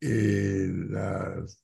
eh, 0.00 0.72
las 0.88 1.62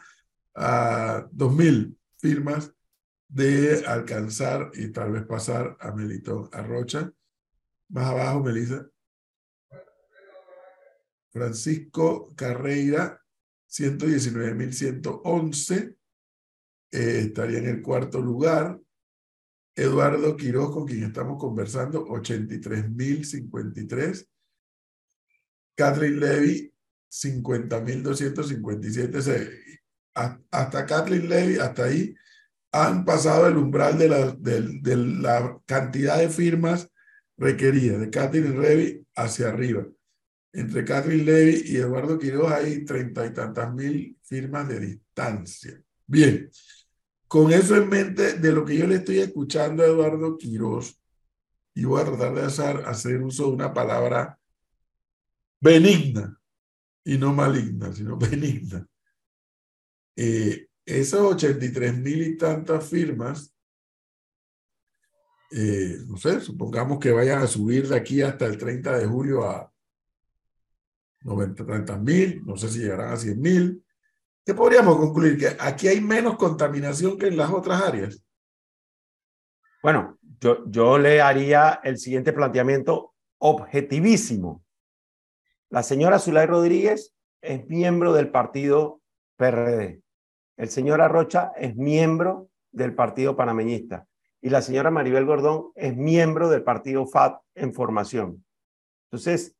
a 0.53 1.27
2.000 1.31 1.97
firmas 2.17 2.71
de 3.27 3.85
alcanzar 3.85 4.71
y 4.73 4.91
tal 4.91 5.11
vez 5.11 5.25
pasar 5.25 5.77
a 5.79 5.91
Melitón 5.91 6.49
Arrocha. 6.51 7.13
Más 7.89 8.07
abajo, 8.07 8.41
Melissa. 8.43 8.89
Francisco 11.31 12.33
Carreira, 12.35 13.21
119.111. 13.69 15.95
Eh, 16.91 17.19
estaría 17.19 17.59
en 17.59 17.67
el 17.67 17.81
cuarto 17.81 18.21
lugar. 18.21 18.79
Eduardo 19.75 20.37
Quiroz, 20.37 20.71
con 20.71 20.87
quien 20.87 21.03
estamos 21.03 21.37
conversando, 21.37 22.07
83.053. 22.07 24.29
Kathleen 25.75 26.21
Levy, 26.21 26.73
50.257. 27.11 29.81
Hasta 30.13 30.85
Kathleen 30.85 31.27
Levy, 31.27 31.57
hasta 31.57 31.83
ahí, 31.83 32.15
han 32.75 33.05
pasado 33.05 33.47
el 33.47 33.55
umbral 33.55 33.97
de 33.97 34.09
la, 34.09 35.61
cantidad 35.65 36.17
de 36.17 36.29
firmas 36.29 36.89
requeridas, 37.37 38.01
de 38.01 38.09
Kathleen 38.09 38.61
Levy 38.61 39.07
hacia 39.15 39.47
arriba. 39.47 39.87
Entre 40.51 40.83
Kathleen 40.83 41.25
Levy 41.25 41.63
y 41.65 41.77
Eduardo 41.77 42.19
Quiroz 42.19 42.51
hay 42.51 42.83
treinta 42.83 43.25
y 43.25 43.33
tantas 43.33 43.73
mil 43.73 44.17
firmas 44.23 44.67
de 44.67 44.79
distancia. 44.81 45.81
Bien, 46.05 46.49
con 47.29 47.51
eso 47.53 47.77
en 47.77 47.89
mente, 47.89 48.33
de 48.33 48.51
lo 48.51 48.65
que 48.65 48.77
yo 48.77 48.87
le 48.87 48.95
estoy 48.95 49.19
escuchando 49.19 49.81
a 49.81 49.87
Eduardo 49.87 50.37
Quiroz, 50.37 50.99
y 51.73 51.85
voy 51.85 52.01
a 52.01 52.05
tratar 52.05 52.35
de 52.35 52.41
hacer, 52.41 52.83
hacer 52.85 53.21
uso 53.21 53.47
de 53.47 53.53
una 53.53 53.73
palabra 53.73 54.37
benigna 55.61 56.37
y 57.05 57.17
no 57.17 57.33
maligna, 57.33 57.93
sino 57.93 58.17
benigna. 58.17 58.85
Eh, 60.17 60.67
esas 60.85 61.21
83 61.21 61.97
mil 61.97 62.21
y 62.21 62.37
tantas 62.37 62.87
firmas 62.87 63.55
eh, 65.51 65.99
no 66.07 66.17
sé, 66.17 66.41
supongamos 66.41 66.99
que 66.99 67.11
vayan 67.11 67.41
a 67.41 67.47
subir 67.47 67.87
de 67.87 67.95
aquí 67.95 68.21
hasta 68.21 68.45
el 68.45 68.57
30 68.57 68.97
de 68.97 69.05
julio 69.05 69.49
a 69.49 69.71
90, 71.21 71.65
30 71.65 71.97
mil, 71.99 72.45
no 72.45 72.57
sé 72.57 72.67
si 72.69 72.79
llegarán 72.79 73.13
a 73.13 73.17
100 73.17 73.39
mil. 73.39 73.85
¿Qué 74.45 74.53
podríamos 74.53 74.97
concluir? 74.97 75.37
Que 75.37 75.55
aquí 75.59 75.87
hay 75.87 76.01
menos 76.01 76.37
contaminación 76.37 77.17
que 77.17 77.27
en 77.27 77.37
las 77.37 77.51
otras 77.51 77.81
áreas. 77.81 78.23
Bueno, 79.81 80.17
yo, 80.39 80.63
yo 80.67 80.97
le 80.97 81.21
haría 81.21 81.79
el 81.83 81.97
siguiente 81.97 82.33
planteamiento 82.33 83.13
objetivísimo. 83.37 84.63
La 85.69 85.83
señora 85.83 86.19
Zulay 86.19 86.47
Rodríguez 86.47 87.15
es 87.41 87.65
miembro 87.67 88.13
del 88.13 88.29
partido 88.29 89.01
PRD. 89.37 90.01
El 90.57 90.69
señor 90.69 91.01
Arrocha 91.01 91.51
es 91.57 91.75
miembro 91.75 92.49
del 92.71 92.93
partido 92.93 93.35
panameñista. 93.35 94.07
Y 94.41 94.49
la 94.49 94.61
señora 94.61 94.91
Maribel 94.91 95.25
Gordón 95.25 95.71
es 95.75 95.95
miembro 95.95 96.49
del 96.49 96.63
partido 96.63 97.07
FAT 97.07 97.41
en 97.55 97.73
formación. 97.73 98.45
Entonces, 99.09 99.55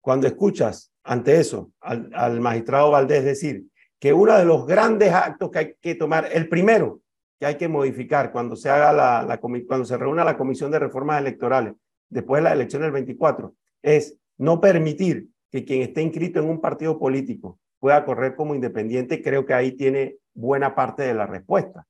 cuando 0.00 0.26
escuchas 0.26 0.92
ante 1.04 1.38
eso 1.38 1.72
al, 1.80 2.40
magistrado 2.40 2.90
Valdés 2.90 3.24
decir 3.24 3.64
que 3.98 4.12
uno 4.12 4.36
de 4.36 4.44
los 4.44 4.66
grandes 4.66 5.12
actos 5.12 5.50
que 5.50 5.58
hay 5.58 5.74
que 5.80 5.94
tomar, 5.94 6.28
el 6.32 6.48
primero, 6.48 7.00
que 7.38 7.46
hay 7.46 7.56
que 7.56 7.68
modificar 7.68 8.32
cuando 8.32 8.56
se 8.56 8.68
haga 8.68 8.92
la, 8.92 9.22
la 9.22 9.38
cuando 9.38 9.84
se 9.84 9.96
reúna 9.96 10.24
la 10.24 10.36
Comisión 10.36 10.70
de 10.70 10.78
Reformas 10.78 11.20
Electorales 11.20 11.74
después 12.08 12.40
de 12.40 12.44
la 12.44 12.52
elección 12.52 12.82
del 12.82 12.92
24 12.92 13.54
es 13.82 14.16
no 14.38 14.60
permitir 14.60 15.28
que 15.50 15.64
quien 15.64 15.82
esté 15.82 16.02
inscrito 16.02 16.40
en 16.40 16.48
un 16.48 16.60
partido 16.60 16.98
político 16.98 17.58
pueda 17.78 18.04
correr 18.04 18.34
como 18.34 18.54
independiente, 18.54 19.22
creo 19.22 19.46
que 19.46 19.54
ahí 19.54 19.72
tiene 19.72 20.16
buena 20.34 20.74
parte 20.74 21.02
de 21.02 21.14
la 21.14 21.26
respuesta, 21.26 21.86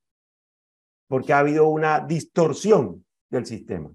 porque 1.09 1.33
ha 1.33 1.39
habido 1.39 1.69
una 1.69 2.01
distorsión 2.01 3.05
del 3.31 3.47
sistema. 3.47 3.91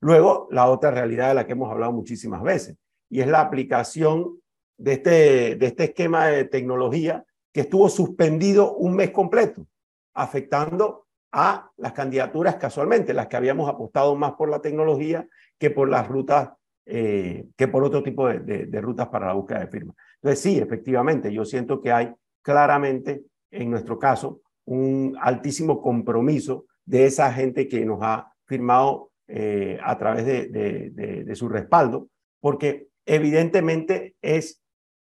Luego, 0.00 0.48
la 0.50 0.68
otra 0.68 0.90
realidad 0.90 1.28
de 1.28 1.34
la 1.34 1.46
que 1.46 1.52
hemos 1.52 1.70
hablado 1.70 1.92
muchísimas 1.92 2.42
veces, 2.42 2.76
y 3.08 3.20
es 3.20 3.26
la 3.26 3.40
aplicación 3.40 4.40
de 4.78 4.92
este, 4.92 5.56
de 5.56 5.66
este 5.66 5.84
esquema 5.84 6.26
de 6.26 6.44
tecnología 6.44 7.24
que 7.52 7.62
estuvo 7.62 7.88
suspendido 7.88 8.74
un 8.74 8.94
mes 8.94 9.10
completo 9.10 9.66
afectando 10.14 11.06
a 11.32 11.70
las 11.76 11.92
candidaturas 11.92 12.56
casualmente, 12.56 13.14
las 13.14 13.26
que 13.26 13.36
habíamos 13.36 13.68
apostado 13.68 14.14
más 14.16 14.32
por 14.32 14.48
la 14.48 14.60
tecnología 14.60 15.26
que 15.58 15.70
por 15.70 15.88
las 15.88 16.08
rutas, 16.08 16.50
eh, 16.86 17.46
que 17.56 17.68
por 17.68 17.84
otro 17.84 18.02
tipo 18.02 18.28
de, 18.28 18.66
de, 18.66 18.80
rutas 18.80 19.08
para 19.08 19.26
la 19.26 19.32
búsqueda 19.34 19.60
de 19.60 19.66
firmas. 19.66 19.96
Entonces, 20.26 20.42
sí, 20.42 20.58
efectivamente, 20.58 21.32
yo 21.32 21.44
siento 21.44 21.80
que 21.80 21.92
hay 21.92 22.12
claramente, 22.42 23.26
en 23.52 23.70
nuestro 23.70 23.96
caso, 23.96 24.40
un 24.64 25.16
altísimo 25.20 25.80
compromiso 25.80 26.66
de 26.84 27.06
esa 27.06 27.32
gente 27.32 27.68
que 27.68 27.84
nos 27.84 28.00
ha 28.02 28.32
firmado 28.44 29.12
eh, 29.28 29.78
a 29.80 29.96
través 29.96 30.26
de, 30.26 30.48
de, 30.90 31.36
su 31.36 31.48
respaldo, 31.48 32.08
porque 32.40 32.88
evidentemente 33.04 34.16
es 34.20 34.60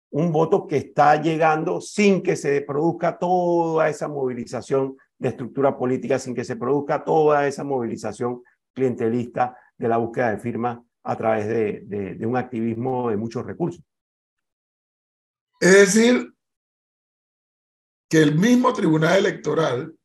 un 0.10 0.32
voto 0.32 0.66
que 0.66 0.78
está 0.78 1.22
llegando 1.22 1.82
sin 1.82 2.24
que 2.24 2.38
se 2.38 2.62
produzca 2.62 3.20
toda 3.20 3.90
esa 3.90 4.08
movilización 4.08 4.96
de 5.18 5.28
estructura 5.28 5.78
política, 5.78 6.18
sin 6.18 6.34
que 6.34 6.46
se 6.46 6.56
produzca 6.56 7.04
toda 7.04 7.46
esa 7.46 7.66
movilización 7.66 8.42
clientelista 8.74 9.58
de 9.78 9.90
la 9.90 9.98
búsqueda 9.98 10.32
de 10.32 10.38
firmas 10.38 10.80
a 11.04 11.18
través 11.18 11.46
de, 11.46 12.26
un 12.26 12.38
activismo 12.38 13.10
de 13.10 13.18
muchos 13.18 13.46
recursos. 13.46 13.84
Es 15.60 15.72
decir, 15.74 16.34
que 18.10 18.22
el 18.22 18.36
mismo 18.36 18.74
Tribunal 18.74 19.20
Electoral, 19.20 19.96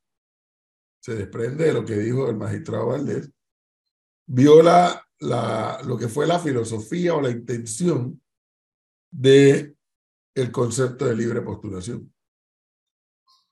se 1.01 1.15
desprende 1.15 1.67
de 1.67 1.73
lo 1.73 1.85
que 1.85 1.97
dijo 1.97 2.29
el 2.29 2.37
magistrado 2.37 2.89
Valdés, 2.89 3.31
viola 4.27 5.07
la, 5.21 5.81
lo 5.87 5.97
que 5.97 6.09
fue 6.09 6.27
la 6.27 6.39
filosofía 6.39 7.15
o 7.15 7.21
la 7.21 7.31
intención 7.31 8.21
de 9.11 9.77
el 10.35 10.51
concepto 10.51 11.07
de 11.07 11.15
libre 11.15 11.41
postulación. 11.41 12.13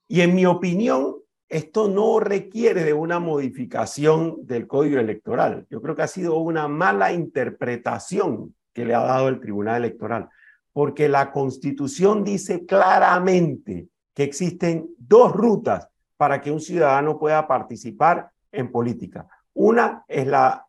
Y 0.09 0.21
en 0.21 0.35
mi 0.35 0.45
opinión, 0.45 1.17
esto 1.49 1.89
no 1.89 2.19
requiere 2.19 2.83
de 2.83 2.95
una 2.95 3.21
modificación 3.21 4.47
del 4.47 4.67
código 4.67 4.99
electoral. 4.99 5.67
Yo 5.71 5.81
creo 5.81 5.95
que 5.95 6.03
ha 6.03 6.09
sido 6.09 6.37
una 6.39 6.67
mala 6.67 7.13
interpretación 7.13 8.55
que 8.73 8.85
le 8.85 8.95
ha 8.95 9.01
dado 9.01 9.29
el 9.29 9.41
Tribunal 9.41 9.85
Electoral, 9.85 10.29
porque 10.73 11.09
la 11.09 11.33
Constitución 11.33 12.25
dice 12.25 12.65
claramente 12.67 13.89
que 14.15 14.23
existen 14.25 14.89
dos 14.99 15.33
rutas 15.33 15.89
para 16.17 16.41
que 16.41 16.51
un 16.51 16.61
ciudadano 16.61 17.19
pueda 17.19 17.47
participar 17.47 18.31
en 18.51 18.71
política. 18.71 19.27
Una 19.55 20.05
es 20.09 20.27
la 20.27 20.67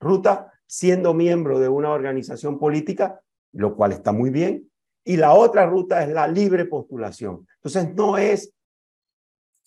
ruta 0.00 0.52
siendo 0.66 1.14
miembro 1.14 1.58
de 1.58 1.68
una 1.68 1.90
organización 1.90 2.58
política, 2.58 3.20
lo 3.52 3.74
cual 3.76 3.92
está 3.92 4.12
muy 4.12 4.30
bien, 4.30 4.70
y 5.04 5.16
la 5.16 5.34
otra 5.34 5.66
ruta 5.66 6.02
es 6.02 6.08
la 6.08 6.26
libre 6.26 6.64
postulación. 6.64 7.46
Entonces 7.56 7.94
no 7.94 8.16
es 8.16 8.52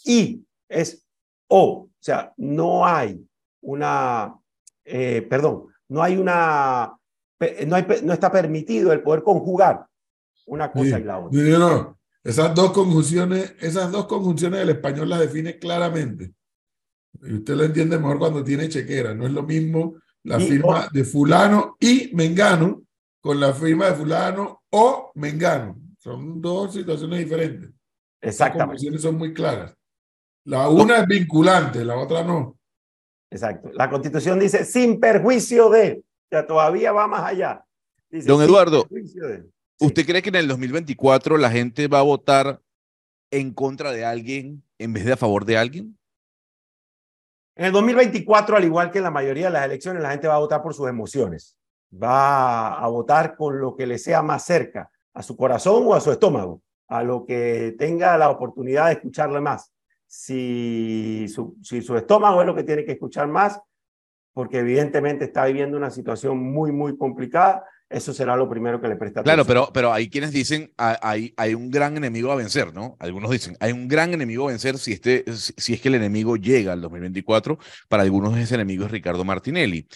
y, 0.04 0.46
es 0.68 1.06
o. 1.48 1.62
O 1.62 1.90
sea, 2.00 2.34
no 2.38 2.86
hay 2.86 3.26
una, 3.62 4.36
eh, 4.86 5.22
perdón, 5.24 5.68
no 5.90 6.02
hay 6.02 6.18
una, 6.18 6.97
no, 7.68 7.76
hay, 7.76 7.86
no 8.04 8.14
está 8.14 8.32
permitido 8.32 8.92
el 8.92 9.02
poder 9.02 9.24
conjugar 9.24 9.86
una 10.48 10.72
cosa 10.72 11.00
y 11.00 11.04
la 11.04 11.20
otra. 11.20 11.42
No, 11.42 11.60
no, 11.60 12.00
esas 12.24 12.54
dos 12.56 12.72
conjunciones, 12.72 13.56
esas 13.60 13.92
dos 13.92 14.06
conjunciones 14.06 14.60
del 14.60 14.70
español 14.70 15.10
las 15.10 15.20
define 15.20 15.58
claramente. 15.60 16.34
Y 17.22 17.36
usted 17.36 17.56
lo 17.56 17.64
entiende 17.64 17.98
mejor 17.98 18.20
cuando 18.20 18.44
tiene 18.44 18.70
chequera. 18.70 19.14
No 19.14 19.26
es 19.26 19.32
lo 19.32 19.44
mismo 19.44 19.96
la 20.24 20.40
firma 20.40 20.90
de 20.92 21.04
fulano 21.04 21.78
y 21.80 22.12
mengano 22.14 22.84
con 23.22 23.40
la 23.40 23.54
firma 23.54 23.88
de 23.88 23.96
fulano 23.96 24.64
o 24.70 25.12
mengano. 25.16 25.80
Son 25.98 26.42
dos 26.42 26.74
situaciones 26.74 27.20
diferentes. 27.20 27.72
Exactamente. 28.22 28.90
Las 28.92 29.02
son 29.02 29.18
muy 29.18 29.34
claras. 29.34 29.76
La 30.46 30.70
una 30.70 31.00
es 31.00 31.08
vinculante, 31.08 31.84
la 31.84 31.98
otra 31.98 32.24
no. 32.24 32.58
Exacto. 33.30 33.70
La 33.74 33.90
constitución 33.90 34.40
dice 34.40 34.64
sin 34.64 35.00
perjuicio 35.00 35.70
de, 35.70 36.04
ya 36.32 36.46
todavía 36.46 36.92
va 36.92 37.08
más 37.08 37.24
allá. 37.24 37.66
Don 38.10 38.42
Eduardo, 38.42 38.88
¿usted 39.80 40.06
cree 40.06 40.22
que 40.22 40.30
en 40.30 40.36
el 40.36 40.48
2024 40.48 41.38
la 41.38 41.52
gente 41.52 41.88
va 41.88 42.00
a 42.00 42.04
votar 42.04 42.62
en 43.32 43.54
contra 43.54 43.92
de 43.92 44.06
alguien 44.06 44.64
en 44.78 44.94
vez 44.94 45.06
de 45.06 45.14
a 45.14 45.18
favor 45.18 45.46
de 45.46 45.58
alguien? 45.58 45.98
En 47.56 47.66
el 47.66 47.72
2024, 47.72 48.56
al 48.56 48.64
igual 48.64 48.92
que 48.92 49.00
en 49.00 49.04
la 49.04 49.12
mayoría 49.12 49.48
de 49.48 49.54
las 49.54 49.66
elecciones, 49.66 50.02
la 50.04 50.12
gente 50.12 50.28
va 50.28 50.36
a 50.36 50.40
votar 50.40 50.62
por 50.62 50.74
sus 50.74 50.88
emociones 50.88 51.58
va 51.92 52.74
a 52.74 52.88
votar 52.88 53.36
con 53.36 53.60
lo 53.60 53.76
que 53.76 53.88
le 53.88 53.98
sea 53.98 54.22
más 54.22 54.44
cerca, 54.44 54.92
a 55.14 55.24
su 55.24 55.36
corazón 55.36 55.84
o 55.88 55.94
a 55.94 56.02
su 56.02 56.12
estómago, 56.12 56.62
a 56.88 57.04
lo 57.04 57.26
que 57.26 57.76
tenga 57.78 58.18
la 58.18 58.30
oportunidad 58.30 58.88
de 58.88 58.94
escucharle 58.94 59.42
más. 59.42 59.74
Si 60.06 61.28
su, 61.28 61.58
si 61.62 61.82
su 61.82 61.98
estómago 61.98 62.42
es 62.42 62.48
lo 62.48 62.56
que 62.56 62.64
tiene 62.64 62.86
que 62.86 62.94
escuchar 62.94 63.28
más, 63.28 63.60
porque 64.38 64.60
evidentemente 64.60 65.26
está 65.26 65.46
viviendo 65.48 65.78
una 65.78 65.90
situación 65.90 66.38
muy, 66.38 66.72
muy 66.72 66.96
complicada, 66.96 67.66
eso 67.90 68.14
será 68.14 68.38
lo 68.38 68.48
primero 68.48 68.80
que 68.80 68.88
le 68.88 68.96
presta 68.96 69.22
atención. 69.22 69.36
Claro, 69.36 69.48
pero, 69.48 69.74
pero 69.74 69.92
hay 69.92 70.12
quienes 70.12 70.32
dicen, 70.32 70.72
hay, 70.78 71.34
hay 71.36 71.56
un 71.56 71.72
gran 71.72 71.98
enemigo 71.98 72.32
a 72.32 72.36
vencer, 72.36 72.72
¿no? 72.72 72.98
Algunos 73.00 73.32
dicen, 73.32 73.58
hay 73.60 73.72
un 73.72 73.88
gran 73.88 74.14
enemigo 74.14 74.46
a 74.46 74.52
vencer 74.52 74.78
si, 74.78 74.92
este, 74.92 75.26
si 75.34 75.74
es 75.74 75.82
que 75.82 75.88
el 75.88 75.96
enemigo 75.96 76.36
llega 76.38 76.74
al 76.74 76.82
2024. 76.82 77.58
Para 77.90 78.04
algunos 78.04 78.38
ese 78.38 78.54
enemigo 78.54 78.86
es 78.86 78.92
Ricardo 78.92 79.26
Martinelli. 79.26 79.88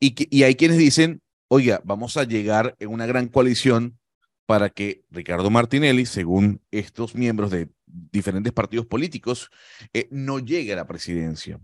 Y, 0.00 0.36
y 0.36 0.42
hay 0.42 0.56
quienes 0.56 0.78
dicen, 0.78 1.22
oiga, 1.46 1.80
vamos 1.84 2.16
a 2.16 2.24
llegar 2.24 2.74
en 2.80 2.88
una 2.88 3.06
gran 3.06 3.28
coalición 3.28 3.96
para 4.44 4.70
que 4.70 5.04
Ricardo 5.12 5.50
Martinelli, 5.50 6.04
según 6.04 6.60
estos 6.72 7.14
miembros 7.14 7.52
de 7.52 7.68
diferentes 7.86 8.52
partidos 8.52 8.86
políticos, 8.86 9.50
eh, 9.92 10.08
no 10.10 10.40
llegue 10.40 10.72
a 10.72 10.76
la 10.76 10.88
presidencia. 10.88 11.60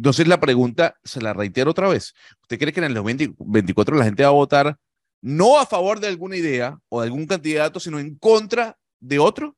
Entonces 0.00 0.26
la 0.26 0.40
pregunta 0.40 0.94
se 1.04 1.20
la 1.20 1.34
reitero 1.34 1.72
otra 1.72 1.86
vez. 1.86 2.14
¿Usted 2.40 2.58
cree 2.58 2.72
que 2.72 2.80
en 2.80 2.86
el 2.86 2.94
2024 2.94 3.96
la 3.98 4.06
gente 4.06 4.22
va 4.22 4.30
a 4.30 4.32
votar 4.32 4.78
no 5.20 5.58
a 5.58 5.66
favor 5.66 6.00
de 6.00 6.06
alguna 6.08 6.38
idea 6.38 6.78
o 6.88 7.02
de 7.02 7.08
algún 7.08 7.26
candidato, 7.26 7.78
sino 7.78 7.98
en 7.98 8.14
contra 8.14 8.78
de 8.98 9.18
otro? 9.18 9.56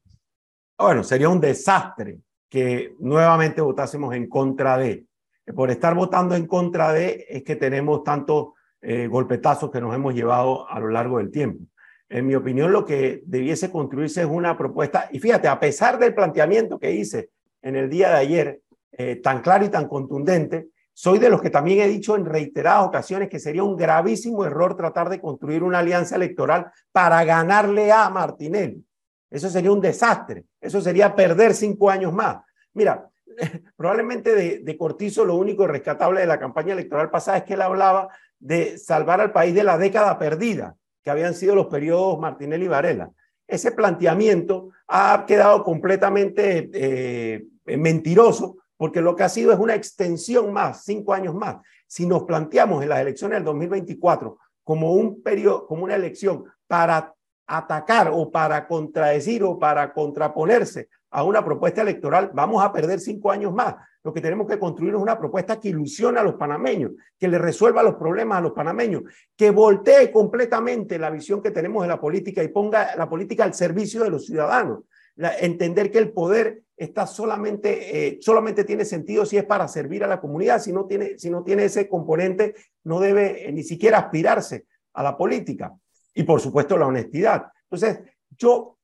Bueno, 0.76 1.04
sería 1.04 1.28
un 1.28 1.38
desastre 1.38 2.18
que 2.48 2.96
nuevamente 2.98 3.60
votásemos 3.60 4.12
en 4.16 4.28
contra 4.28 4.76
de. 4.78 5.06
Por 5.54 5.70
estar 5.70 5.94
votando 5.94 6.34
en 6.34 6.48
contra 6.48 6.92
de 6.92 7.24
es 7.28 7.44
que 7.44 7.54
tenemos 7.54 8.02
tanto 8.02 8.54
eh, 8.80 9.06
golpetazos 9.06 9.70
que 9.70 9.80
nos 9.80 9.94
hemos 9.94 10.12
llevado 10.12 10.68
a 10.68 10.80
lo 10.80 10.88
largo 10.88 11.18
del 11.18 11.30
tiempo. 11.30 11.64
En 12.08 12.26
mi 12.26 12.34
opinión, 12.34 12.72
lo 12.72 12.84
que 12.84 13.22
debiese 13.26 13.70
construirse 13.70 14.22
es 14.22 14.26
una 14.26 14.58
propuesta, 14.58 15.08
y 15.12 15.20
fíjate, 15.20 15.46
a 15.46 15.60
pesar 15.60 16.00
del 16.00 16.16
planteamiento 16.16 16.80
que 16.80 16.90
hice 16.90 17.30
en 17.62 17.76
el 17.76 17.88
día 17.88 18.08
de 18.08 18.16
ayer, 18.16 18.61
eh, 18.92 19.16
tan 19.16 19.40
claro 19.40 19.64
y 19.64 19.68
tan 19.68 19.88
contundente, 19.88 20.68
soy 20.94 21.18
de 21.18 21.30
los 21.30 21.40
que 21.40 21.50
también 21.50 21.80
he 21.80 21.88
dicho 21.88 22.16
en 22.16 22.26
reiteradas 22.26 22.86
ocasiones 22.86 23.28
que 23.28 23.38
sería 23.38 23.62
un 23.62 23.76
gravísimo 23.76 24.44
error 24.44 24.76
tratar 24.76 25.08
de 25.08 25.20
construir 25.20 25.62
una 25.62 25.78
alianza 25.78 26.16
electoral 26.16 26.70
para 26.92 27.24
ganarle 27.24 27.90
a 27.90 28.10
Martinelli. 28.10 28.84
Eso 29.30 29.48
sería 29.48 29.72
un 29.72 29.80
desastre. 29.80 30.44
Eso 30.60 30.80
sería 30.82 31.14
perder 31.14 31.54
cinco 31.54 31.88
años 31.88 32.12
más. 32.12 32.42
Mira, 32.74 33.08
probablemente 33.76 34.60
de, 34.60 34.76
Cortizo 34.76 35.24
lo 35.24 35.36
único 35.36 35.66
rescatable 35.66 36.20
de 36.20 36.26
la 36.26 36.38
campaña 36.38 36.74
electoral 36.74 37.10
pasada 37.10 37.38
es 37.38 37.44
que 37.44 37.54
él 37.54 37.62
hablaba 37.62 38.08
de 38.38 38.76
salvar 38.76 39.20
al 39.22 39.32
país 39.32 39.54
de 39.54 39.64
la 39.64 39.78
década 39.78 40.18
perdida, 40.18 40.76
que 41.02 41.10
habían 41.10 41.34
sido 41.34 41.54
los 41.54 41.66
periodos 41.66 42.18
Martinelli 42.18 42.66
y 42.66 42.68
Varela. 42.68 43.10
Ese 43.46 43.72
planteamiento 43.72 44.70
ha 44.88 45.24
quedado 45.26 45.62
completamente 45.62 46.70
eh, 46.74 47.46
mentiroso 47.64 48.58
porque 48.82 49.00
lo 49.00 49.14
que 49.14 49.22
ha 49.22 49.28
sido 49.28 49.52
es 49.52 49.60
una 49.60 49.76
extensión 49.76 50.52
más, 50.52 50.82
cinco 50.82 51.14
años 51.14 51.36
más. 51.36 51.58
Si 51.86 52.04
nos 52.04 52.24
planteamos 52.24 52.82
en 52.82 52.88
las 52.88 52.98
elecciones 52.98 53.36
del 53.36 53.44
2024 53.44 54.38
como 54.64 54.94
un 54.94 55.22
periodo, 55.22 55.68
como 55.68 55.84
una 55.84 55.94
elección 55.94 56.46
para 56.66 57.14
atacar 57.46 58.10
o 58.12 58.28
para 58.28 58.66
contradecir 58.66 59.44
o 59.44 59.56
para 59.56 59.92
contraponerse 59.92 60.88
a 61.12 61.22
una 61.22 61.44
propuesta 61.44 61.82
electoral, 61.82 62.32
vamos 62.34 62.64
a 62.64 62.72
perder 62.72 62.98
cinco 62.98 63.30
años 63.30 63.54
más. 63.54 63.76
Lo 64.02 64.12
que 64.12 64.20
tenemos 64.20 64.48
que 64.48 64.58
construir 64.58 64.94
es 64.94 65.00
una 65.00 65.16
propuesta 65.16 65.60
que 65.60 65.68
ilusione 65.68 66.18
a 66.18 66.24
los 66.24 66.34
panameños, 66.34 66.90
que 67.16 67.28
le 67.28 67.38
resuelva 67.38 67.84
los 67.84 67.94
problemas 67.94 68.38
a 68.38 68.40
los 68.40 68.52
panameños, 68.52 69.04
que 69.36 69.52
voltee 69.52 70.10
completamente 70.10 70.98
la 70.98 71.10
visión 71.10 71.40
que 71.40 71.52
tenemos 71.52 71.82
de 71.82 71.88
la 71.88 72.00
política 72.00 72.42
y 72.42 72.48
ponga 72.48 72.96
la 72.96 73.08
política 73.08 73.44
al 73.44 73.54
servicio 73.54 74.02
de 74.02 74.10
los 74.10 74.26
ciudadanos. 74.26 74.80
Entender 75.16 75.90
que 75.90 75.98
el 75.98 76.12
poder 76.12 76.62
está 76.76 77.06
solamente, 77.06 78.08
eh, 78.08 78.18
solamente 78.20 78.64
tiene 78.64 78.84
sentido 78.84 79.24
si 79.24 79.36
es 79.36 79.44
para 79.44 79.68
servir 79.68 80.04
a 80.04 80.08
la 80.08 80.20
comunidad, 80.20 80.60
si 80.60 80.72
no 80.72 80.86
tiene, 80.86 81.18
si 81.18 81.30
no 81.30 81.44
tiene 81.44 81.64
ese 81.64 81.88
componente, 81.88 82.54
no 82.84 83.00
debe 83.00 83.48
eh, 83.48 83.52
ni 83.52 83.62
siquiera 83.62 83.98
aspirarse 83.98 84.66
a 84.94 85.02
la 85.02 85.16
política. 85.16 85.72
Y 86.14 86.24
por 86.24 86.40
supuesto 86.40 86.76
la 86.76 86.86
honestidad. 86.86 87.46
Entonces, 87.64 88.00
yo 88.36 88.78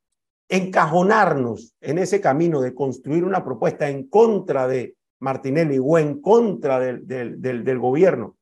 encajonarnos 0.48 1.74
en 1.80 1.98
ese 1.98 2.20
camino 2.20 2.60
de 2.60 2.74
construir 2.74 3.24
una 3.24 3.44
propuesta 3.44 3.88
en 3.88 4.08
contra 4.08 4.66
de 4.66 4.96
Martinelli 5.20 5.78
o 5.82 5.98
en 5.98 6.20
contra 6.20 6.78
del, 6.78 7.06
del, 7.06 7.40
del, 7.40 7.78
gobierno, 7.78 8.36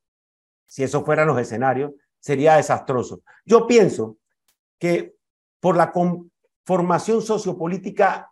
si 0.67 0.85
eso 0.85 1.05
fueran 1.05 1.27
los 1.27 1.41
escenarios, 1.41 1.93
sería 2.21 2.57
desastroso. 2.57 3.23
Yo 3.45 3.67
pienso 3.67 4.19
que 4.79 5.15
por 5.59 5.77
la 5.77 5.91
conformación 6.67 7.23
sociopolítica 7.23 8.29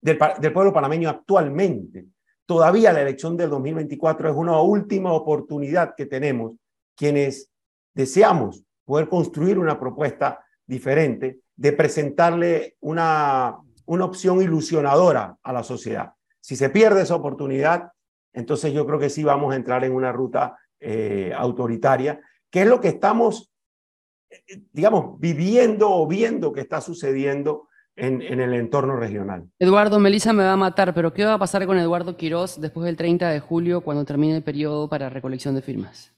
del, 0.00 0.18
del, 0.40 0.52
pueblo 0.52 0.72
panameño 0.72 1.08
actualmente, 1.08 2.06
todavía 2.46 2.92
la 2.92 3.02
elección 3.02 3.36
del 3.36 3.50
2024 3.50 4.30
es 4.30 4.36
una 4.36 4.60
última 4.60 5.12
oportunidad 5.12 5.94
que 5.96 6.06
tenemos 6.06 6.52
quienes 6.96 7.50
deseamos 7.92 8.62
poder 8.84 9.08
construir 9.08 9.58
una 9.58 9.80
propuesta 9.80 10.44
diferente 10.64 11.40
de 11.56 11.72
presentarle 11.72 12.76
una, 12.80 13.56
una 13.86 14.04
opción 14.04 14.40
ilusionadora 14.40 15.36
a 15.42 15.52
la 15.52 15.64
sociedad. 15.64 16.12
Si 16.40 16.54
se 16.54 16.70
pierde 16.70 17.02
esa 17.02 17.16
oportunidad, 17.16 17.90
entonces 18.32 18.72
yo 18.72 18.86
creo 18.86 19.00
que 19.00 19.10
sí 19.10 19.24
vamos 19.24 19.52
a 19.52 19.56
entrar 19.56 19.84
en 19.84 19.92
una 19.92 20.12
ruta 20.12 20.56
eh, 20.78 21.32
autoritaria, 21.36 22.20
que 22.48 22.62
es 22.62 22.68
lo 22.68 22.80
que 22.80 22.88
estamos, 22.88 23.51
digamos, 24.72 25.18
viviendo 25.18 25.90
o 25.90 26.06
viendo 26.06 26.52
que 26.52 26.60
está 26.60 26.80
sucediendo 26.80 27.68
en, 27.96 28.22
en, 28.22 28.40
el 28.40 28.54
entorno 28.54 28.96
regional. 28.96 29.44
Eduardo, 29.58 29.98
Melissa 29.98 30.32
me 30.32 30.44
va 30.44 30.52
a 30.52 30.56
matar, 30.56 30.94
pero 30.94 31.12
¿qué 31.12 31.24
va 31.24 31.34
a 31.34 31.38
pasar 31.38 31.66
con 31.66 31.78
Eduardo 31.78 32.16
Quirós 32.16 32.60
después 32.60 32.86
del 32.86 32.96
30 32.96 33.28
de 33.28 33.40
julio, 33.40 33.82
cuando 33.82 34.04
termine 34.04 34.36
el 34.36 34.42
periodo 34.42 34.88
para 34.88 35.10
recolección 35.10 35.54
de 35.54 35.62
firmas? 35.62 36.12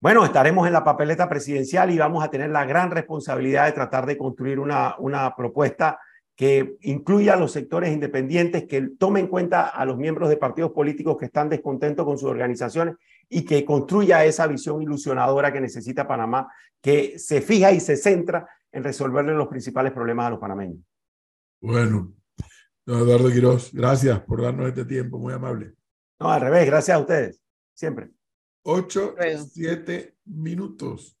Bueno, 0.00 0.24
estaremos 0.24 0.66
en 0.66 0.72
la 0.72 0.84
papeleta 0.84 1.28
presidencial 1.28 1.90
y 1.90 1.98
vamos 1.98 2.22
a 2.22 2.30
tener 2.30 2.50
la 2.50 2.64
gran 2.64 2.90
responsabilidad 2.90 3.66
de 3.66 3.72
tratar 3.72 4.04
de 4.04 4.18
construir 4.18 4.58
una, 4.58 4.94
una 4.98 5.34
propuesta 5.34 5.98
que 6.36 6.76
incluya 6.82 7.32
a 7.32 7.36
los 7.36 7.52
sectores 7.52 7.92
independientes, 7.92 8.66
que 8.66 8.90
tome 8.98 9.20
en 9.20 9.26
cuenta 9.26 9.68
a 9.68 9.84
los 9.86 9.96
miembros 9.96 10.28
de 10.28 10.36
partidos 10.36 10.72
políticos 10.72 11.16
que 11.16 11.24
están 11.24 11.48
descontentos 11.48 12.04
con 12.04 12.18
sus 12.18 12.28
organizaciones 12.28 12.96
y 13.28 13.44
que 13.44 13.64
construya 13.64 14.24
esa 14.24 14.46
visión 14.46 14.82
ilusionadora 14.82 15.52
que 15.52 15.60
necesita 15.60 16.06
Panamá, 16.06 16.50
que 16.80 17.18
se 17.18 17.40
fija 17.40 17.72
y 17.72 17.80
se 17.80 17.96
centra 17.96 18.48
en 18.72 18.84
resolverle 18.84 19.34
los 19.34 19.48
principales 19.48 19.92
problemas 19.92 20.26
a 20.26 20.30
los 20.30 20.38
panameños. 20.38 20.78
Bueno, 21.60 22.14
Eduardo 22.86 23.30
Quiroz, 23.30 23.72
gracias 23.72 24.20
por 24.20 24.42
darnos 24.42 24.68
este 24.68 24.84
tiempo, 24.84 25.18
muy 25.18 25.32
amable. 25.32 25.74
No, 26.20 26.30
al 26.30 26.40
revés, 26.40 26.66
gracias 26.66 26.96
a 26.96 27.00
ustedes, 27.00 27.40
siempre. 27.74 28.10
Ocho, 28.62 29.14
siete 29.52 30.16
minutos. 30.24 31.14